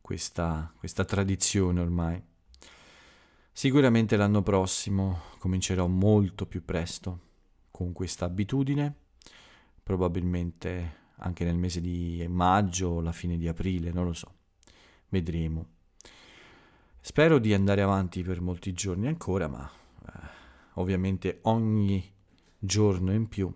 questa, 0.00 0.71
questa 0.76 1.05
tradizione 1.05 1.81
ormai. 1.81 2.23
Sicuramente 3.50 4.17
l'anno 4.17 4.43
prossimo 4.43 5.23
comincerò 5.38 5.87
molto 5.87 6.47
più 6.47 6.64
presto 6.64 7.21
con 7.71 7.93
questa 7.93 8.26
abitudine, 8.26 8.95
probabilmente 9.83 10.97
anche 11.17 11.45
nel 11.45 11.57
mese 11.57 11.81
di 11.81 12.25
maggio 12.28 12.88
o 12.88 13.00
la 13.00 13.12
fine 13.12 13.38
di 13.38 13.49
aprile, 13.49 13.90
non 13.90 14.05
lo 14.05 14.12
so 14.12 14.35
vedremo. 15.09 15.67
Spero 17.00 17.38
di 17.38 17.55
andare 17.55 17.81
avanti 17.81 18.23
per 18.23 18.43
molti 18.43 18.73
giorni 18.75 19.07
ancora, 19.07 19.49
ma 19.49 19.67
eh, 19.69 20.11
ovviamente 20.75 21.38
ogni 21.43 22.05
giorno 22.59 23.12
in 23.12 23.28
più 23.28 23.50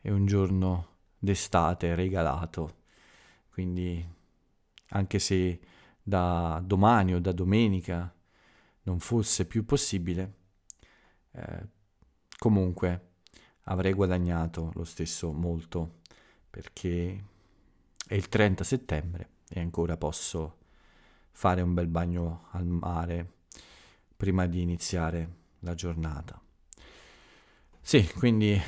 è 0.00 0.10
un 0.10 0.26
giorno 0.26 0.93
d'estate 1.24 1.94
regalato, 1.94 2.82
quindi 3.50 4.06
anche 4.88 5.18
se 5.18 5.60
da 6.02 6.60
domani 6.64 7.14
o 7.14 7.18
da 7.18 7.32
domenica 7.32 8.14
non 8.82 9.00
fosse 9.00 9.46
più 9.46 9.64
possibile, 9.64 10.34
eh, 11.32 11.66
comunque 12.38 13.12
avrei 13.62 13.92
guadagnato 13.92 14.70
lo 14.74 14.84
stesso 14.84 15.32
molto 15.32 16.00
perché 16.50 17.24
è 18.06 18.14
il 18.14 18.28
30 18.28 18.62
settembre 18.62 19.28
e 19.48 19.60
ancora 19.60 19.96
posso 19.96 20.58
fare 21.30 21.62
un 21.62 21.74
bel 21.74 21.88
bagno 21.88 22.48
al 22.50 22.66
mare 22.66 23.32
prima 24.16 24.46
di 24.46 24.60
iniziare 24.60 25.36
la 25.60 25.74
giornata. 25.74 26.40
Sì, 27.80 28.06
quindi 28.12 28.60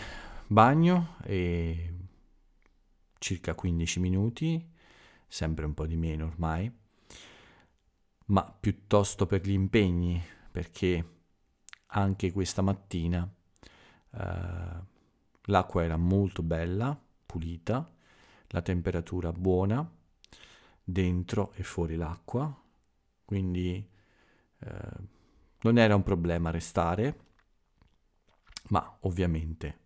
bagno 0.46 1.16
e 1.22 1.95
circa 3.26 3.56
15 3.56 3.98
minuti, 3.98 4.70
sempre 5.26 5.64
un 5.64 5.74
po' 5.74 5.84
di 5.84 5.96
meno 5.96 6.26
ormai, 6.26 6.72
ma 8.26 8.44
piuttosto 8.44 9.26
per 9.26 9.44
gli 9.44 9.50
impegni, 9.50 10.22
perché 10.52 11.14
anche 11.86 12.30
questa 12.30 12.62
mattina 12.62 13.28
eh, 14.12 14.82
l'acqua 15.42 15.82
era 15.82 15.96
molto 15.96 16.44
bella, 16.44 16.96
pulita, 17.26 17.92
la 18.50 18.62
temperatura 18.62 19.32
buona 19.32 19.84
dentro 20.84 21.50
e 21.54 21.64
fuori 21.64 21.96
l'acqua, 21.96 22.62
quindi 23.24 23.90
eh, 24.60 24.90
non 25.62 25.78
era 25.78 25.96
un 25.96 26.04
problema 26.04 26.50
restare, 26.50 27.24
ma 28.68 28.98
ovviamente 29.00 29.78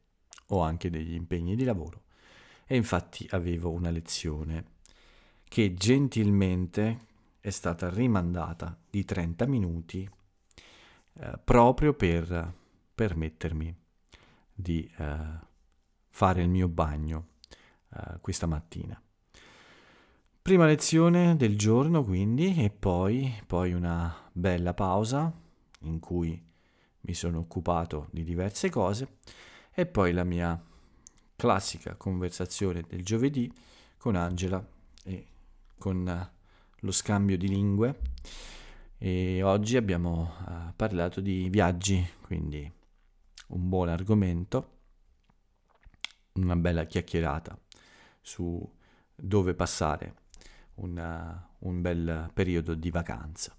ho 0.49 0.61
anche 0.61 0.91
degli 0.91 1.15
impegni 1.15 1.57
di 1.57 1.65
lavoro 1.65 2.09
e 2.73 2.77
infatti 2.77 3.27
avevo 3.33 3.73
una 3.73 3.91
lezione 3.91 4.65
che 5.43 5.75
gentilmente 5.75 7.07
è 7.41 7.51
stata 7.51 7.91
rimandata 7.91 8.79
di 8.89 9.05
30 9.05 9.45
minuti 9.47 10.09
eh, 11.15 11.33
proprio 11.43 11.95
per 11.95 12.55
permettermi 12.95 13.77
di 14.53 14.89
eh, 14.99 15.19
fare 16.11 16.43
il 16.43 16.49
mio 16.49 16.69
bagno 16.69 17.31
eh, 17.93 18.19
questa 18.21 18.47
mattina. 18.47 19.03
Prima 20.41 20.65
lezione 20.65 21.35
del 21.35 21.59
giorno 21.59 22.05
quindi 22.05 22.55
e 22.63 22.71
poi, 22.71 23.35
poi 23.49 23.73
una 23.73 24.31
bella 24.31 24.75
pausa 24.75 25.33
in 25.81 25.99
cui 25.99 26.41
mi 27.01 27.15
sono 27.15 27.41
occupato 27.41 28.07
di 28.13 28.23
diverse 28.23 28.71
cose 28.71 29.17
e 29.73 29.87
poi 29.87 30.13
la 30.13 30.23
mia 30.23 30.69
classica 31.41 31.95
conversazione 31.95 32.85
del 32.87 33.03
giovedì 33.03 33.51
con 33.97 34.15
Angela 34.15 34.63
e 35.03 35.27
con 35.79 36.31
lo 36.81 36.93
scambio 36.93 37.39
di 37.39 37.49
lingue 37.49 37.99
e 38.99 39.43
oggi 39.43 39.79
abbiamo 39.79 40.35
uh, 40.47 40.75
parlato 40.77 41.23
di 41.23 41.49
viaggi, 41.49 42.07
quindi 42.21 42.71
un 43.49 43.69
buon 43.71 43.89
argomento, 43.89 44.81
una 46.35 46.57
bella 46.57 46.85
chiacchierata 46.85 47.59
su 48.21 48.63
dove 49.15 49.55
passare 49.55 50.17
una, 50.75 51.55
un 51.61 51.81
bel 51.81 52.31
periodo 52.35 52.75
di 52.75 52.91
vacanza. 52.91 53.57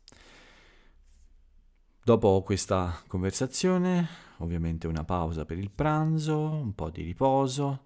Dopo 2.03 2.41
questa 2.41 2.99
conversazione, 3.05 4.07
ovviamente 4.37 4.87
una 4.87 5.03
pausa 5.03 5.45
per 5.45 5.59
il 5.59 5.69
pranzo, 5.69 6.49
un 6.49 6.73
po' 6.73 6.89
di 6.89 7.03
riposo 7.03 7.85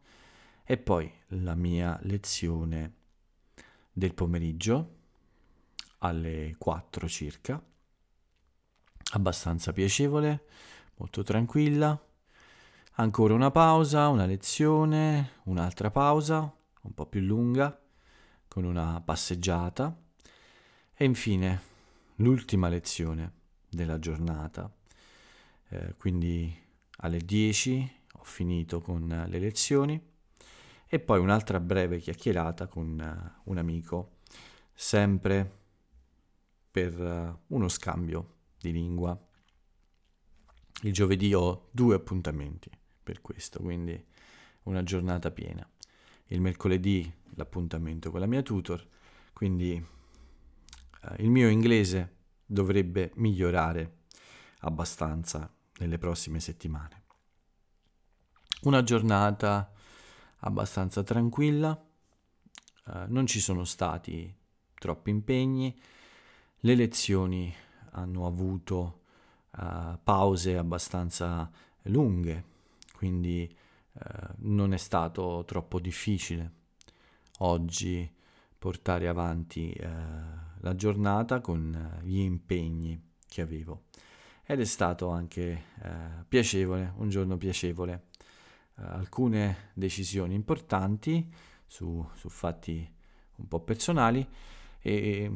e 0.64 0.78
poi 0.78 1.12
la 1.28 1.54
mia 1.54 2.00
lezione 2.04 2.94
del 3.92 4.14
pomeriggio 4.14 4.94
alle 5.98 6.56
4 6.58 7.10
circa, 7.10 7.62
abbastanza 9.16 9.74
piacevole, 9.74 10.46
molto 10.96 11.22
tranquilla. 11.22 12.02
Ancora 12.94 13.34
una 13.34 13.52
pausa, 13.52 14.08
una 14.08 14.26
lezione, 14.26 15.32
un'altra 15.44 15.92
pausa, 15.92 16.40
un 16.84 16.94
po' 16.94 17.06
più 17.06 17.20
lunga 17.20 17.78
con 18.48 18.64
una 18.64 19.02
passeggiata. 19.04 19.94
E 20.94 21.04
infine 21.04 21.62
l'ultima 22.16 22.70
lezione 22.70 23.35
della 23.76 24.00
giornata. 24.00 24.74
Eh, 25.70 25.94
quindi 25.98 26.64
alle 26.98 27.20
10 27.20 28.00
ho 28.14 28.24
finito 28.24 28.82
con 28.82 29.26
le 29.28 29.40
lezioni 29.40 30.02
e 30.88 31.00
poi 31.00 31.20
un'altra 31.20 31.60
breve 31.60 32.00
chiacchierata 32.00 32.68
con 32.68 33.00
uh, 33.44 33.50
un 33.50 33.58
amico, 33.58 34.18
sempre 34.74 35.64
per 36.72 37.00
uh, 37.00 37.54
uno 37.54 37.68
scambio 37.68 38.34
di 38.60 38.72
lingua. 38.72 39.20
Il 40.84 40.94
giovedì 40.94 41.34
ho 41.34 41.70
due 41.72 41.96
appuntamenti 41.96 42.70
per 43.04 43.22
questo, 43.22 43.60
quindi 43.60 44.04
una 44.64 44.84
giornata 44.84 45.32
piena. 45.32 45.68
Il 46.28 46.42
mercoledì 46.42 47.12
l'appuntamento 47.36 48.12
con 48.12 48.20
la 48.20 48.26
mia 48.26 48.42
tutor, 48.42 48.86
quindi 49.34 49.74
eh, 49.74 51.24
il 51.24 51.30
mio 51.30 51.50
inglese 51.50 52.15
dovrebbe 52.46 53.12
migliorare 53.16 54.04
abbastanza 54.60 55.52
nelle 55.80 55.98
prossime 55.98 56.40
settimane. 56.40 57.04
Una 58.64 58.84
giornata 58.84 59.72
abbastanza 60.40 61.04
tranquilla, 61.04 61.80
eh, 62.88 63.06
non 63.08 63.26
ci 63.26 63.40
sono 63.40 63.64
stati 63.64 64.34
troppi 64.74 65.10
impegni, 65.10 65.78
le 66.60 66.76
lezioni 66.76 67.54
hanno 67.92 68.26
avuto 68.26 69.02
uh, 69.52 69.98
pause 70.04 70.58
abbastanza 70.58 71.50
lunghe, 71.84 72.44
quindi 72.94 73.56
uh, 73.94 74.02
non 74.38 74.74
è 74.74 74.78
stato 74.78 75.44
troppo 75.46 75.80
difficile 75.80 76.64
oggi 77.40 78.12
portare 78.58 79.08
avanti 79.08 79.72
eh, 79.72 79.88
la 80.66 80.74
giornata 80.74 81.42
con 81.42 82.00
gli 82.02 82.18
impegni 82.18 83.00
che 83.28 83.42
avevo. 83.42 83.84
Ed 84.44 84.60
è 84.60 84.66
stato 84.66 85.10
anche 85.10 85.64
eh, 85.82 86.26
piacevole, 86.28 86.94
un 86.98 87.10
giorno 87.10 87.38
piacevole. 87.38 88.08
Eh, 88.80 88.84
alcune 88.84 89.70
decisioni 89.76 90.34
importanti 90.34 91.32
su, 91.68 92.04
su, 92.16 92.30
fatti 92.30 92.94
un 93.36 93.48
po' 93.48 93.60
personali 93.62 94.28
e 94.80 95.32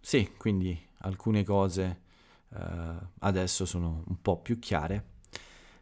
sì, 0.00 0.32
quindi 0.36 0.76
alcune 0.98 1.44
cose 1.44 2.00
eh, 2.48 2.96
adesso 3.20 3.64
sono 3.64 4.02
un 4.06 4.20
po' 4.20 4.40
più 4.40 4.58
chiare 4.58 5.16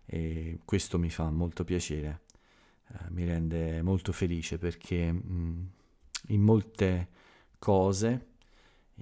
e 0.05 0.61
questo 0.65 0.99
mi 0.99 1.11
fa 1.11 1.31
molto 1.31 1.65
piacere 1.65 2.23
eh, 2.89 3.11
mi 3.11 3.25
rende 3.25 3.83
molto 3.83 4.13
felice 4.13 4.59
perché 4.59 5.13
mh, 5.13 5.21
mm, 5.31 5.65
in 6.29 6.41
molte 6.41 7.09
cose 7.59 8.35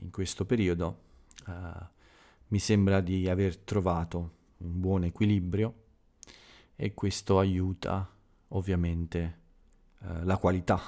in 0.00 0.10
questo 0.10 0.44
periodo 0.44 1.02
uh, 1.46 1.52
mi 2.48 2.58
sembra 2.58 3.00
di 3.00 3.28
aver 3.28 3.56
trovato 3.58 4.32
un 4.58 4.80
buon 4.80 5.04
equilibrio 5.04 5.82
e 6.76 6.94
questo 6.94 7.38
aiuta 7.38 8.08
ovviamente 8.48 9.38
uh, 10.00 10.24
la 10.24 10.36
qualità 10.38 10.80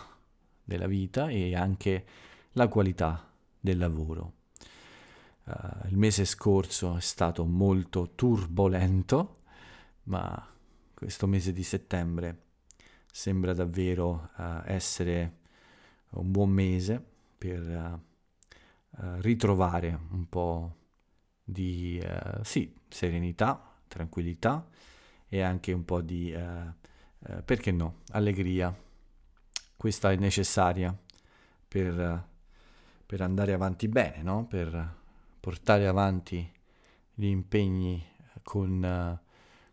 della 0.62 0.86
vita 0.86 1.28
e 1.28 1.54
anche 1.54 2.06
la 2.52 2.68
qualità 2.68 3.30
del 3.60 3.78
lavoro. 3.78 4.32
Uh, 5.44 5.88
il 5.88 5.96
mese 5.96 6.24
scorso 6.24 6.96
è 6.96 7.00
stato 7.00 7.44
molto 7.44 8.12
turbolento, 8.14 9.36
ma 10.04 10.54
questo 10.92 11.26
mese 11.26 11.52
di 11.52 11.62
settembre 11.62 12.42
sembra 13.10 13.54
davvero 13.54 14.30
essere 14.64 15.38
un 16.10 16.30
buon 16.30 16.50
mese 16.50 17.02
per 17.38 18.00
uh, 18.96 19.20
ritrovare 19.20 19.98
un 20.10 20.28
po' 20.28 20.74
di 21.42 22.02
sì, 22.42 22.74
serenità, 22.88 23.78
tranquillità 23.86 24.66
e 25.28 25.40
anche 25.42 25.72
un 25.72 25.84
po' 25.84 26.00
di, 26.00 26.34
perché 27.44 27.70
no, 27.70 28.00
allegria. 28.10 28.76
Questa 29.76 30.10
è 30.10 30.16
necessaria 30.16 30.96
per, 31.68 32.28
per 33.06 33.20
andare 33.20 33.52
avanti 33.52 33.86
bene, 33.86 34.22
no? 34.22 34.46
per 34.46 34.94
portare 35.38 35.86
avanti 35.86 36.50
gli 37.14 37.26
impegni 37.26 38.04
con, 38.42 39.20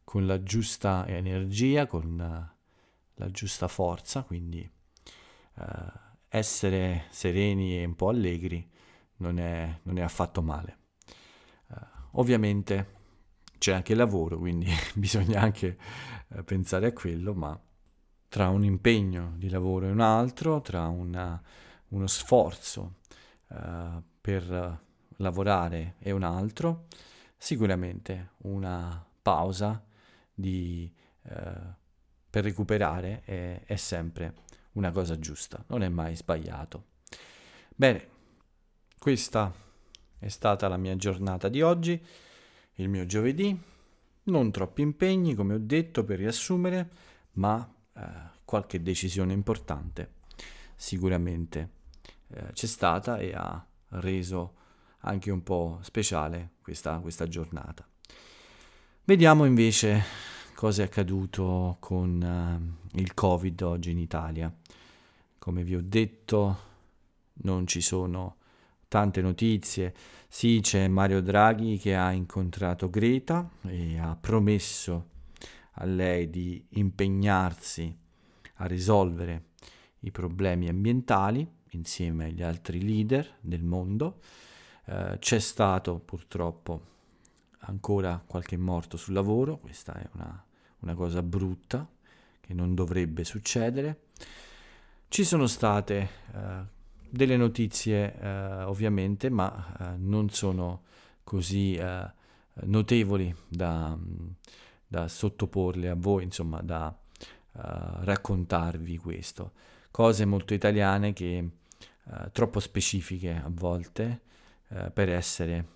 con 0.03 0.25
la 0.27 0.43
giusta 0.43 1.07
energia, 1.07 1.88
con 1.88 2.51
la 3.15 3.31
giusta 3.31 3.67
forza, 3.67 4.23
quindi 4.23 4.69
eh, 5.55 5.91
essere 6.29 7.05
sereni 7.09 7.79
e 7.79 7.86
un 7.86 7.95
po' 7.95 8.09
allegri 8.09 8.69
non 9.17 9.39
è, 9.39 9.80
non 9.84 9.97
è 9.97 10.02
affatto 10.02 10.41
male. 10.41 10.78
Uh, 11.67 11.76
ovviamente 12.12 13.02
c'è 13.58 13.73
anche 13.73 13.93
il 13.93 13.97
lavoro, 13.97 14.38
quindi 14.38 14.67
bisogna 14.95 15.41
anche 15.41 15.78
uh, 16.30 16.43
pensare 16.43 16.88
a 16.88 16.93
quello, 16.93 17.34
ma 17.34 17.60
tra 18.28 18.49
un 18.49 18.63
impegno 18.63 19.34
di 19.38 19.49
lavoro 19.49 19.86
e 19.86 19.91
un 19.91 20.02
altro, 20.02 20.62
tra 20.62 20.88
una, 20.88 21.41
uno 21.89 22.08
sforzo 22.08 22.95
uh, 23.47 24.02
per 24.19 24.82
lavorare 25.17 25.95
e 25.99 26.12
un 26.12 26.23
altro, 26.23 26.88
sicuramente 27.38 28.32
una 28.39 29.06
pausa 29.21 29.86
di 30.34 30.91
per 32.34 32.43
recuperare 32.43 33.21
è, 33.23 33.62
è 33.63 33.76
sempre 33.76 34.34
una 34.73 34.91
cosa 34.91 35.19
giusta, 35.19 35.63
non 35.67 35.84
è 35.84 35.88
mai 35.88 36.15
sbagliato. 36.15 36.86
Bene, 37.76 38.08
questa 39.03 39.53
è 40.17 40.29
stata 40.29 40.69
la 40.69 40.77
mia 40.77 40.95
giornata 40.95 41.49
di 41.49 41.61
oggi, 41.61 42.01
il 42.75 42.87
mio 42.87 43.05
giovedì. 43.05 43.53
Non 44.23 44.49
troppi 44.49 44.81
impegni, 44.81 45.35
come 45.35 45.55
ho 45.55 45.59
detto, 45.59 46.05
per 46.05 46.19
riassumere, 46.19 46.89
ma 47.33 47.69
eh, 47.97 48.01
qualche 48.45 48.81
decisione 48.81 49.33
importante 49.33 50.11
sicuramente 50.77 51.69
eh, 52.29 52.53
c'è 52.53 52.65
stata 52.65 53.17
e 53.17 53.33
ha 53.35 53.67
reso 53.89 54.53
anche 54.99 55.31
un 55.31 55.43
po' 55.43 55.79
speciale 55.81 56.51
questa, 56.61 56.99
questa 56.99 57.27
giornata. 57.27 57.85
Vediamo 59.03 59.43
invece 59.43 60.01
cosa 60.55 60.81
è 60.81 60.85
accaduto 60.85 61.75
con 61.81 62.77
uh, 62.93 62.97
il 62.97 63.13
Covid 63.13 63.61
oggi 63.63 63.91
in 63.91 63.99
Italia. 63.99 64.49
Come 65.39 65.65
vi 65.65 65.75
ho 65.75 65.81
detto, 65.83 66.57
non 67.41 67.67
ci 67.67 67.81
sono 67.81 68.37
tante 68.93 69.21
notizie. 69.23 69.91
Sì, 70.27 70.60
c'è 70.62 70.88
Mario 70.88 71.19
Draghi 71.19 71.79
che 71.79 71.95
ha 71.95 72.12
incontrato 72.12 72.91
Greta 72.91 73.49
e 73.63 73.97
ha 73.97 74.15
promesso 74.15 75.08
a 75.77 75.86
lei 75.86 76.29
di 76.29 76.63
impegnarsi 76.69 77.97
a 78.58 78.65
risolvere 78.67 79.45
i 80.01 80.12
problemi 80.12 80.69
ambientali 80.69 81.47
insieme 81.71 82.25
agli 82.25 82.43
altri 82.43 82.84
leader 82.84 83.38
del 83.41 83.63
mondo. 83.63 84.19
Uh, 84.86 85.17
c'è 85.17 85.39
stato 85.39 85.97
purtroppo 85.97 86.91
ancora 87.62 88.21
qualche 88.23 88.58
morto 88.58 88.95
sul 88.95 89.15
lavoro, 89.15 89.58
questa 89.58 89.95
è 89.95 90.08
una 90.13 90.45
una 90.84 90.93
cosa 90.93 91.23
brutta 91.23 91.89
che 92.39 92.53
non 92.53 92.75
dovrebbe 92.75 93.23
succedere. 93.23 94.01
Ci 95.08 95.23
sono 95.23 95.47
state 95.47 96.10
eh, 96.34 96.82
delle 97.13 97.38
notizie 97.38 98.19
eh, 98.19 98.63
ovviamente, 98.63 99.30
ma 99.30 99.78
eh, 99.78 99.97
non 99.97 100.30
sono 100.30 100.82
così 101.23 101.76
eh, 101.76 102.12
notevoli 102.63 103.34
da, 103.47 103.95
da, 104.88 105.08
sottoporle 105.08 105.89
a 105.89 105.95
voi, 105.95 106.23
insomma, 106.23 106.62
da 106.62 106.88
uh, 106.88 107.60
raccontarvi 108.02 108.97
questo. 108.97 109.52
Cose 109.91 110.26
molto 110.26 110.56
italiane 110.56 111.13
che 111.13 111.49
uh, 112.04 112.32
troppo 112.32 112.60
specifiche 112.60 113.32
a 113.32 113.49
volte 113.49 114.21
uh, 114.69 114.91
per 114.91 115.10
essere 115.10 115.67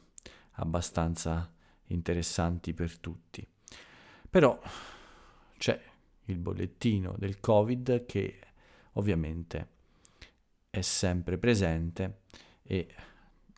abbastanza 0.54 1.52
interessanti 1.86 2.74
per 2.74 2.98
tutti. 2.98 3.48
Però 4.28 4.60
c'è 5.58 5.80
il 6.26 6.38
bollettino 6.38 7.16
del 7.18 7.40
Covid 7.40 8.06
che 8.06 8.40
ovviamente 8.94 9.76
è 10.78 10.82
sempre 10.82 11.40
presente 11.40 12.20
e 12.62 12.88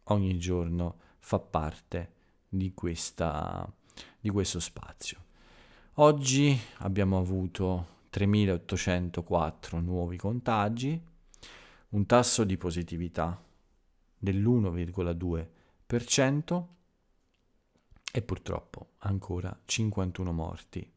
ogni 0.06 0.40
giorno 0.40 1.00
fa 1.20 1.38
parte 1.40 2.14
di, 2.48 2.74
questa, 2.74 3.70
di 4.20 4.30
questo 4.30 4.62
spazio. 4.62 5.26
Oggi 5.96 6.58
abbiamo 6.78 7.18
avuto 7.18 7.98
3.804 8.12 9.82
nuovi 9.82 10.16
contagi, 10.16 10.98
un 11.90 12.06
tasso 12.06 12.46
di 12.46 12.56
positività 12.58 13.44
dell'1,2% 14.18 16.64
e 18.12 18.22
purtroppo 18.22 18.92
ancora 19.00 19.60
51 19.66 20.32
morti. 20.32 20.90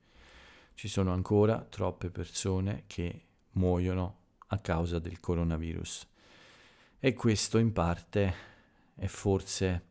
Ci 0.75 0.89
sono 0.89 1.13
ancora 1.13 1.67
troppe 1.69 2.11
persone 2.11 2.85
che 2.87 3.25
muoiono 3.53 4.19
a 4.49 4.59
causa 4.59 4.99
del 4.99 5.21
coronavirus 5.21 6.11
e 7.05 7.15
questo 7.15 7.59
in 7.59 7.73
parte 7.73 8.35
è 8.95 9.07
forse 9.07 9.87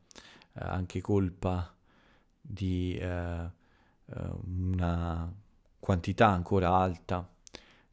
eh, 0.54 0.60
anche 0.63 1.02
colpa 1.02 1.76
di 2.39 2.95
eh, 2.95 3.50
eh 4.06 4.30
una 4.45 5.30
quantità 5.78 6.30
ancora 6.30 6.74
alta 6.74 7.30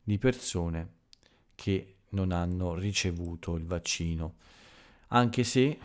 di 0.01 0.19
persone 0.19 0.93
che 1.57 1.97
non 2.11 2.31
hanno 2.31 2.75
ricevuto 2.75 3.57
il 3.57 3.65
vaccino, 3.65 4.37
anche 5.09 5.43
se 5.43 5.79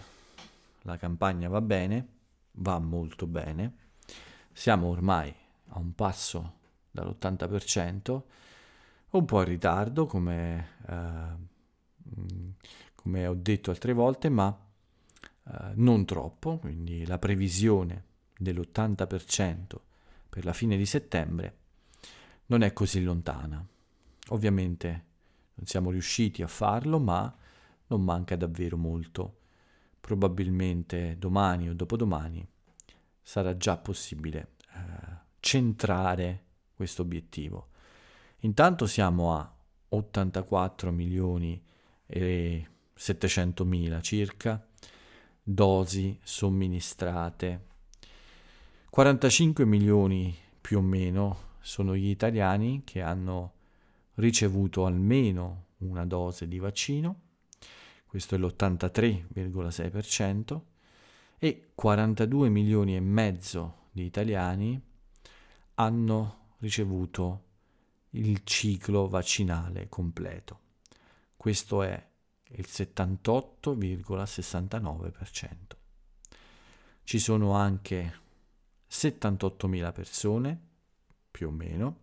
la 0.83 0.97
campagna 0.97 1.49
va 1.49 1.61
bene, 1.61 2.07
va 2.51 2.77
molto 2.77 3.25
bene, 3.25 3.77
siamo 4.51 4.89
ormai 4.89 5.33
a 5.69 5.79
un 5.79 5.95
passo 5.95 6.57
dall'80%, 6.91 8.21
un 9.09 9.25
po' 9.25 9.39
in 9.39 9.47
ritardo 9.47 10.05
come, 10.05 10.67
eh, 10.87 11.51
come 13.03 13.27
ho 13.27 13.33
detto 13.33 13.69
altre 13.69 13.91
volte, 13.91 14.29
ma 14.29 14.57
eh, 15.45 15.71
non 15.75 16.05
troppo, 16.05 16.57
quindi 16.57 17.05
la 17.05 17.19
previsione 17.19 18.05
dell'80% 18.37 19.75
per 20.29 20.45
la 20.45 20.53
fine 20.53 20.77
di 20.77 20.85
settembre 20.85 21.57
non 22.45 22.61
è 22.61 22.71
così 22.71 23.03
lontana. 23.03 23.63
Ovviamente 24.29 25.05
non 25.55 25.65
siamo 25.65 25.91
riusciti 25.91 26.41
a 26.41 26.47
farlo, 26.47 26.97
ma 26.97 27.35
non 27.87 28.03
manca 28.03 28.37
davvero 28.37 28.77
molto. 28.77 29.39
Probabilmente 29.99 31.17
domani 31.19 31.69
o 31.69 31.73
dopodomani 31.73 32.47
sarà 33.21 33.55
già 33.57 33.77
possibile 33.77 34.55
eh, 34.73 35.17
centrare 35.41 36.43
questo 36.73 37.01
obiettivo. 37.01 37.67
Intanto 38.39 38.87
siamo 38.87 39.35
a 39.35 39.53
84 39.89 40.91
milioni 40.91 41.61
e 42.05 42.67
700 42.93 43.65
mila 43.65 43.99
circa 44.01 44.65
dosi 45.41 46.19
somministrate, 46.23 47.71
45 48.89 49.65
milioni 49.65 50.37
più 50.61 50.77
o 50.77 50.81
meno 50.81 51.51
sono 51.59 51.95
gli 51.95 52.09
italiani 52.09 52.83
che 52.85 53.01
hanno 53.01 53.53
ricevuto 54.15 54.85
almeno 54.85 55.65
una 55.79 56.05
dose 56.05 56.47
di 56.47 56.59
vaccino, 56.59 57.21
questo 58.05 58.35
è 58.35 58.37
l'83,6%, 58.37 60.61
e 61.39 61.71
42 61.75 62.49
milioni 62.49 62.95
e 62.95 63.01
mezzo 63.01 63.87
di 63.91 64.05
italiani 64.05 64.79
hanno 65.75 66.55
ricevuto 66.59 67.43
il 68.11 68.43
ciclo 68.43 69.07
vaccinale 69.07 69.89
completo. 69.89 70.59
Questo 71.35 71.81
è 71.83 72.11
il 72.55 72.67
78,69%. 72.69 75.49
Ci 77.03 77.19
sono 77.19 77.53
anche 77.53 78.21
78.000 78.89 79.91
persone 79.91 80.59
più 81.31 81.47
o 81.47 81.51
meno, 81.51 82.01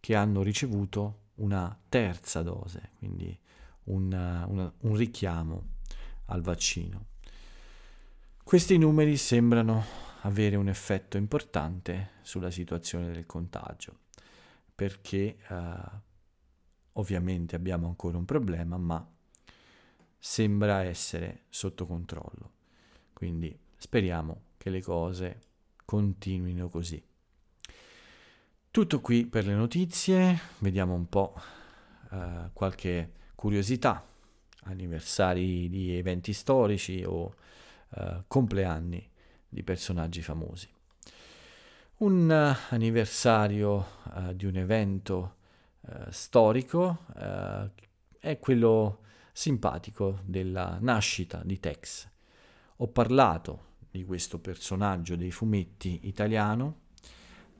che 0.00 0.14
hanno 0.14 0.42
ricevuto 0.42 1.26
una 1.36 1.78
terza 1.88 2.42
dose, 2.42 2.90
quindi 2.98 3.38
una, 3.84 4.44
una, 4.46 4.70
un 4.80 4.96
richiamo 4.96 5.76
al 6.26 6.42
vaccino. 6.42 7.06
Questi 8.42 8.76
numeri 8.78 9.16
sembrano 9.16 10.06
avere 10.22 10.56
un 10.56 10.68
effetto 10.68 11.16
importante 11.16 12.10
sulla 12.22 12.50
situazione 12.50 13.12
del 13.12 13.26
contagio, 13.26 14.00
perché 14.74 15.38
eh, 15.48 15.74
ovviamente 16.92 17.56
abbiamo 17.56 17.86
ancora 17.86 18.16
un 18.16 18.24
problema, 18.24 18.76
ma 18.76 19.06
sembra 20.18 20.82
essere 20.82 21.44
sotto 21.48 21.86
controllo. 21.86 22.52
Quindi 23.12 23.56
speriamo 23.76 24.42
che 24.56 24.70
le 24.70 24.82
cose 24.82 25.40
continuino 25.84 26.68
così. 26.68 27.02
Tutto 28.70 29.00
qui 29.00 29.26
per 29.26 29.46
le 29.46 29.54
notizie, 29.54 30.38
vediamo 30.58 30.94
un 30.94 31.08
po' 31.08 31.34
uh, 32.10 32.50
qualche 32.52 33.12
curiosità, 33.34 34.06
anniversari 34.64 35.68
di 35.68 35.96
eventi 35.96 36.32
storici 36.32 37.02
o 37.04 37.34
uh, 37.88 38.24
compleanni 38.26 39.10
di 39.48 39.62
personaggi 39.62 40.20
famosi. 40.20 40.68
Un 41.98 42.28
uh, 42.28 42.72
anniversario 42.74 43.86
di 44.34 44.44
un 44.46 44.56
evento 44.56 45.36
storico 46.10 47.06
è 48.20 48.38
quello 48.38 49.00
simpatico 49.38 50.18
della 50.24 50.78
nascita 50.80 51.42
di 51.44 51.60
Tex. 51.60 52.08
Ho 52.78 52.88
parlato 52.88 53.76
di 53.88 54.04
questo 54.04 54.40
personaggio 54.40 55.14
dei 55.14 55.30
fumetti 55.30 56.00
italiano 56.08 56.86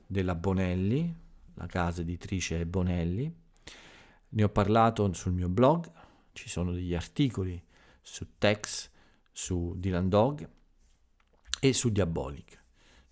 della 0.05 0.35
Bonelli, 0.35 1.15
la 1.53 1.67
casa 1.67 2.01
editrice 2.01 2.65
Bonelli. 2.65 3.33
Ne 4.27 4.43
ho 4.43 4.49
parlato 4.49 5.11
sul 5.13 5.31
mio 5.31 5.47
blog, 5.47 5.89
ci 6.33 6.49
sono 6.49 6.73
degli 6.73 6.93
articoli 6.93 7.63
su 8.01 8.27
Tex, 8.37 8.89
su 9.31 9.73
Dylan 9.77 10.09
Dog 10.09 10.49
e 11.61 11.71
su 11.71 11.89
Diabolic. 11.91 12.61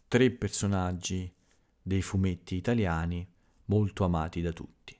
Tre 0.09 0.29
personaggi 0.31 1.33
dei 1.81 2.01
fumetti 2.01 2.55
italiani 2.55 3.25
molto 3.67 4.03
amati 4.03 4.41
da 4.41 4.51
tutti. 4.51 4.93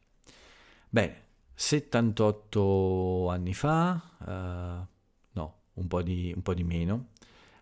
Bene, 0.88 1.27
78 1.60 3.30
anni 3.30 3.54
fa, 3.54 4.00
uh, 4.20 4.86
no, 5.32 5.56
un 5.74 5.88
po' 5.88 6.02
di, 6.04 6.32
un 6.36 6.42
po 6.44 6.54
di 6.54 6.64
meno, 6.64 7.08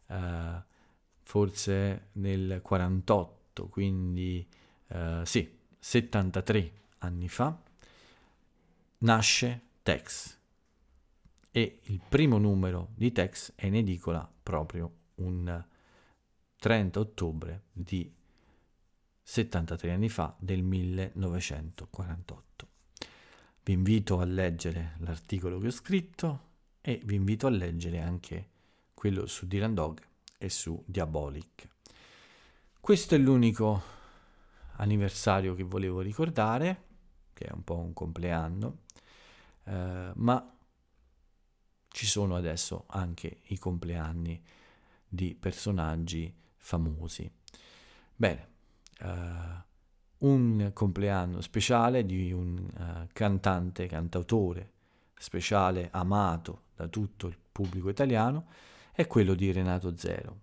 uh, 0.08 0.62
forse 1.24 2.10
nel 2.14 2.60
48 2.62 3.44
fatto, 3.56 3.70
quindi 3.70 4.46
eh, 4.88 5.22
sì, 5.24 5.58
73 5.80 6.72
anni 7.00 7.28
fa, 7.30 7.58
nasce 9.00 9.62
Tex 9.82 10.38
e 11.52 11.80
il 11.84 12.02
primo 12.08 12.38
numero 12.38 12.90
di 12.96 13.12
Tex 13.14 13.54
è 13.56 13.66
in 13.68 13.76
edicola 13.76 14.30
proprio 14.44 14.92
un 15.16 15.66
30 16.58 17.00
ottobre 17.00 17.64
di 17.72 18.14
73 19.22 19.92
anni 19.92 20.10
fa 20.10 20.36
del 20.38 20.64
1948. 20.64 22.74
Vi 23.66 23.74
invito 23.74 24.20
a 24.20 24.26
leggere 24.26 24.94
l'articolo 25.00 25.58
che 25.58 25.66
ho 25.66 25.72
scritto 25.72 26.50
e 26.82 27.02
vi 27.04 27.16
invito 27.16 27.48
a 27.48 27.50
leggere 27.50 28.00
anche 28.00 28.50
quello 28.94 29.26
su 29.26 29.48
Dylan 29.48 29.74
Dog 29.74 30.00
e 30.38 30.50
su 30.50 30.84
Diabolic. 30.86 31.68
Questo 32.80 33.16
è 33.16 33.18
l'unico 33.18 33.82
anniversario 34.74 35.56
che 35.56 35.64
volevo 35.64 36.02
ricordare, 36.02 36.84
che 37.34 37.46
è 37.46 37.52
un 37.52 37.64
po' 37.64 37.80
un 37.80 37.94
compleanno, 37.94 38.82
eh, 39.64 40.12
ma 40.14 40.58
ci 41.88 42.06
sono 42.06 42.36
adesso 42.36 42.84
anche 42.90 43.40
i 43.46 43.58
compleanni 43.58 44.46
di 45.08 45.34
personaggi 45.34 46.32
famosi. 46.56 47.28
Bene, 48.16 48.48
eh, 49.00 49.65
un 50.26 50.72
compleanno 50.74 51.40
speciale 51.42 52.06
di 52.06 52.32
un 52.32 52.58
uh, 52.58 53.08
cantante, 53.14 53.86
cantautore 53.86 54.72
speciale, 55.18 55.90
amato 55.92 56.64
da 56.76 56.88
tutto 56.88 57.28
il 57.28 57.38
pubblico 57.52 57.90
italiano, 57.90 58.48
è 58.92 59.08
quello 59.08 59.36
di 59.36 59.52
Renato 59.52 59.96
Zero. 59.96 60.42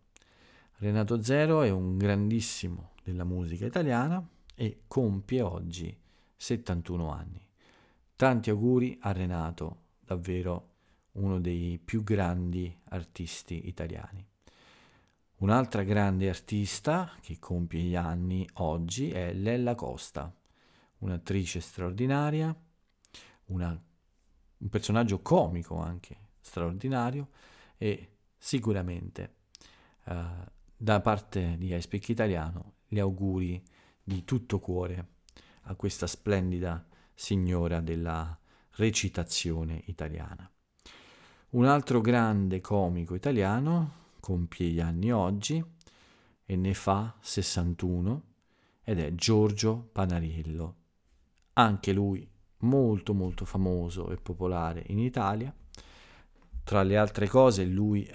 Renato 0.77 1.23
Zero 1.23 1.63
è 1.63 1.71
un 1.71 1.99
grandissimo 1.99 2.93
della 3.03 3.25
musica 3.25 3.67
italiana 3.67 4.25
e 4.55 4.83
compie 4.87 5.43
oggi 5.43 5.97
71 6.37 7.13
anni. 7.13 7.47
Tanti 8.15 8.51
auguri 8.51 8.97
a 9.01 9.13
Renato, 9.13 9.79
davvero 10.01 10.71
uno 11.13 11.41
dei 11.41 11.81
più 11.85 12.05
grandi 12.05 12.75
artisti 12.85 13.69
italiani. 13.69 14.25
Un'altra 15.43 15.83
grande 15.83 16.29
artista 16.29 17.11
che 17.21 17.41
compie 17.41 17.81
gli 17.81 17.97
anni 17.97 18.49
oggi 18.55 19.11
è 19.11 19.33
Lella 19.33 19.75
Costa, 19.75 20.33
un'attrice 20.99 21.59
straordinaria, 21.59 22.57
una, 23.47 23.71
un 23.71 24.69
personaggio 24.69 25.21
comico 25.21 25.79
anche 25.79 26.29
straordinario 26.39 27.31
e 27.77 28.19
sicuramente 28.39 29.35
uh, 30.05 30.15
da 30.77 31.01
parte 31.01 31.57
di 31.59 31.75
iSpeak 31.75 32.11
Italiano 32.11 32.75
gli 32.87 33.01
auguri 33.01 33.61
di 34.01 34.25
tutto 34.25 34.61
cuore 34.61 35.09
a 35.63 35.75
questa 35.75 36.07
splendida 36.07 36.87
signora 37.15 37.81
della 37.81 38.39
recitazione 38.77 39.83
italiana. 39.87 40.49
Un 41.51 41.65
altro 41.65 42.01
grande 42.01 42.61
comico 42.61 43.17
italiano 43.17 44.02
compie 44.23 44.69
gli 44.69 44.79
anni 44.79 45.11
oggi 45.11 45.63
e 46.45 46.57
ne 46.57 46.75
fa 46.75 47.17
61 47.21 48.23
ed 48.85 49.01
è 49.01 49.13
Giorgio 49.17 49.89
Panariello. 49.91 50.77
Anche 51.55 51.93
lui 51.93 52.31
molto 52.59 53.15
molto 53.15 53.45
famoso 53.45 54.11
e 54.11 54.17
popolare 54.17 54.85
in 54.87 55.01
Italia. 55.01 55.53
Tra 56.63 56.85
le 56.85 56.97
altre 56.97 57.27
cose 57.27 57.65
lui 57.65 58.09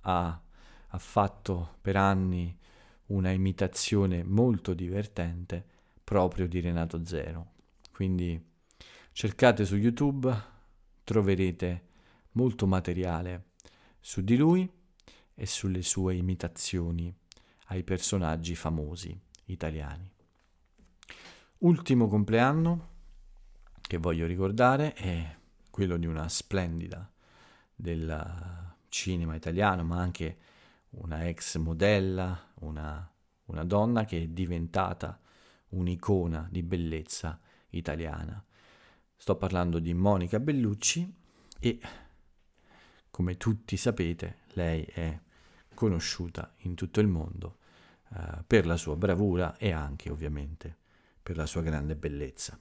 ha, 0.00 0.42
ha 0.86 0.98
fatto 0.98 1.76
per 1.82 1.96
anni 1.96 2.58
una 3.08 3.30
imitazione 3.30 4.24
molto 4.24 4.72
divertente 4.72 5.62
proprio 6.02 6.48
di 6.48 6.60
Renato 6.60 7.04
Zero. 7.04 7.52
Quindi 7.92 8.42
cercate 9.12 9.66
su 9.66 9.76
YouTube, 9.76 10.34
troverete 11.04 11.88
molto 12.32 12.66
materiale 12.66 13.48
su 14.00 14.22
di 14.22 14.38
lui 14.38 14.78
e 15.40 15.46
sulle 15.46 15.80
sue 15.80 16.16
imitazioni 16.16 17.10
ai 17.68 17.82
personaggi 17.82 18.54
famosi 18.54 19.18
italiani. 19.46 20.12
Ultimo 21.60 22.08
compleanno 22.08 22.88
che 23.80 23.96
voglio 23.96 24.26
ricordare 24.26 24.92
è 24.92 25.34
quello 25.70 25.96
di 25.96 26.04
una 26.04 26.28
splendida 26.28 27.10
del 27.74 28.74
cinema 28.90 29.34
italiano, 29.34 29.82
ma 29.82 29.98
anche 29.98 30.36
una 30.90 31.26
ex 31.26 31.56
modella, 31.56 32.52
una, 32.56 33.10
una 33.46 33.64
donna 33.64 34.04
che 34.04 34.24
è 34.24 34.26
diventata 34.26 35.18
un'icona 35.68 36.48
di 36.50 36.62
bellezza 36.62 37.40
italiana. 37.70 38.44
Sto 39.16 39.36
parlando 39.36 39.78
di 39.78 39.94
Monica 39.94 40.38
Bellucci 40.38 41.14
e, 41.58 41.80
come 43.10 43.38
tutti 43.38 43.78
sapete, 43.78 44.40
lei 44.52 44.82
è 44.82 45.18
conosciuta 45.80 46.52
in 46.58 46.74
tutto 46.74 47.00
il 47.00 47.06
mondo 47.06 47.56
eh, 48.14 48.42
per 48.46 48.66
la 48.66 48.76
sua 48.76 48.96
bravura 48.96 49.56
e 49.56 49.72
anche 49.72 50.10
ovviamente 50.10 50.76
per 51.22 51.38
la 51.38 51.46
sua 51.46 51.62
grande 51.62 51.96
bellezza. 51.96 52.60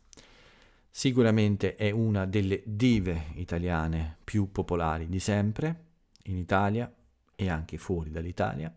Sicuramente 0.89 1.75
è 1.75 1.91
una 1.91 2.25
delle 2.25 2.63
dive 2.65 3.31
italiane 3.33 4.19
più 4.23 4.53
popolari 4.53 5.09
di 5.09 5.19
sempre 5.19 5.87
in 6.27 6.37
Italia 6.37 6.89
e 7.35 7.49
anche 7.49 7.77
fuori 7.77 8.09
dall'Italia 8.09 8.73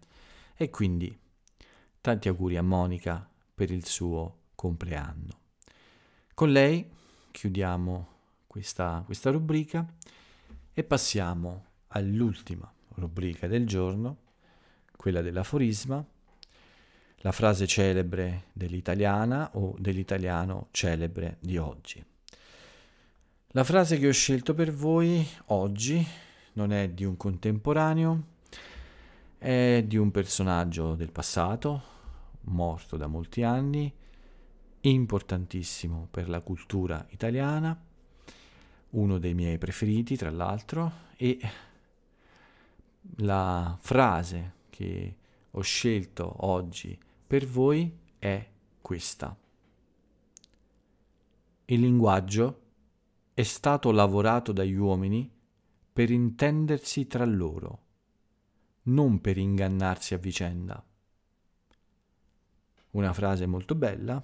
e 0.56 0.70
quindi 0.70 1.16
tanti 2.00 2.26
auguri 2.26 2.56
a 2.56 2.62
Monica 2.62 3.24
per 3.54 3.70
il 3.70 3.86
suo 3.86 4.38
compleanno. 4.56 5.38
Con 6.34 6.50
lei 6.50 6.84
chiudiamo 7.30 8.08
questa, 8.48 9.02
questa 9.04 9.30
rubrica 9.30 9.86
e 10.72 10.82
passiamo 10.82 11.66
all'ultima 11.88 12.68
rubrica 12.96 13.46
del 13.46 13.68
giorno, 13.68 14.21
quella 15.02 15.20
dell'aforisma, 15.20 16.06
la 17.16 17.32
frase 17.32 17.66
celebre 17.66 18.44
dell'italiana 18.52 19.50
o 19.54 19.74
dell'italiano 19.76 20.68
celebre 20.70 21.38
di 21.40 21.56
oggi. 21.58 22.04
La 23.48 23.64
frase 23.64 23.98
che 23.98 24.06
ho 24.06 24.12
scelto 24.12 24.54
per 24.54 24.72
voi 24.72 25.26
oggi 25.46 26.06
non 26.52 26.72
è 26.72 26.88
di 26.90 27.04
un 27.04 27.16
contemporaneo, 27.16 28.26
è 29.38 29.82
di 29.84 29.96
un 29.96 30.12
personaggio 30.12 30.94
del 30.94 31.10
passato, 31.10 31.82
morto 32.42 32.96
da 32.96 33.08
molti 33.08 33.42
anni, 33.42 33.92
importantissimo 34.82 36.06
per 36.12 36.28
la 36.28 36.42
cultura 36.42 37.04
italiana, 37.10 37.76
uno 38.90 39.18
dei 39.18 39.34
miei 39.34 39.58
preferiti 39.58 40.16
tra 40.16 40.30
l'altro, 40.30 40.92
e 41.16 41.40
la 43.16 43.76
frase 43.80 44.60
che 44.72 45.16
ho 45.50 45.60
scelto 45.60 46.46
oggi 46.46 46.98
per 47.26 47.46
voi 47.46 47.94
è 48.18 48.48
questa. 48.80 49.36
Il 51.66 51.80
linguaggio 51.80 52.60
è 53.34 53.42
stato 53.42 53.90
lavorato 53.90 54.52
dagli 54.52 54.74
uomini 54.74 55.30
per 55.92 56.10
intendersi 56.10 57.06
tra 57.06 57.26
loro, 57.26 57.80
non 58.84 59.20
per 59.20 59.36
ingannarsi 59.36 60.14
a 60.14 60.18
vicenda. 60.18 60.82
Una 62.92 63.12
frase 63.12 63.44
molto 63.44 63.74
bella 63.74 64.22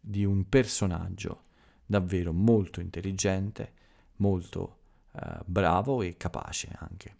di 0.00 0.24
un 0.24 0.48
personaggio 0.48 1.44
davvero 1.84 2.32
molto 2.32 2.80
intelligente, 2.80 3.72
molto 4.16 4.78
eh, 5.12 5.40
bravo 5.44 6.02
e 6.02 6.16
capace 6.16 6.72
anche. 6.78 7.18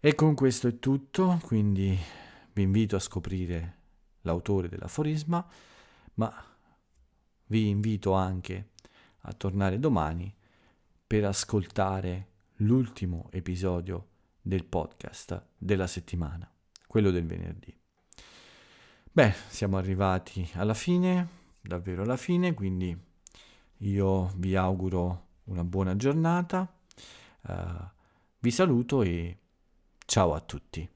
E 0.00 0.14
con 0.14 0.36
questo 0.36 0.68
è 0.68 0.78
tutto, 0.78 1.40
quindi 1.42 1.98
vi 2.52 2.62
invito 2.62 2.94
a 2.94 3.00
scoprire 3.00 3.78
l'autore 4.20 4.68
dell'aforisma, 4.68 5.44
ma 6.14 6.32
vi 7.46 7.68
invito 7.68 8.12
anche 8.12 8.68
a 9.22 9.32
tornare 9.32 9.80
domani 9.80 10.32
per 11.04 11.24
ascoltare 11.24 12.28
l'ultimo 12.58 13.26
episodio 13.32 14.06
del 14.40 14.64
podcast 14.66 15.46
della 15.58 15.88
settimana, 15.88 16.48
quello 16.86 17.10
del 17.10 17.26
venerdì. 17.26 17.76
Beh, 19.10 19.34
siamo 19.48 19.78
arrivati 19.78 20.48
alla 20.54 20.74
fine, 20.74 21.28
davvero 21.60 22.02
alla 22.02 22.16
fine, 22.16 22.54
quindi 22.54 22.96
io 23.78 24.32
vi 24.36 24.54
auguro 24.54 25.26
una 25.46 25.64
buona 25.64 25.96
giornata, 25.96 26.72
uh, 27.48 27.52
vi 28.38 28.50
saluto 28.52 29.02
e 29.02 29.38
Ciao 30.10 30.32
a 30.32 30.40
tutti. 30.40 30.88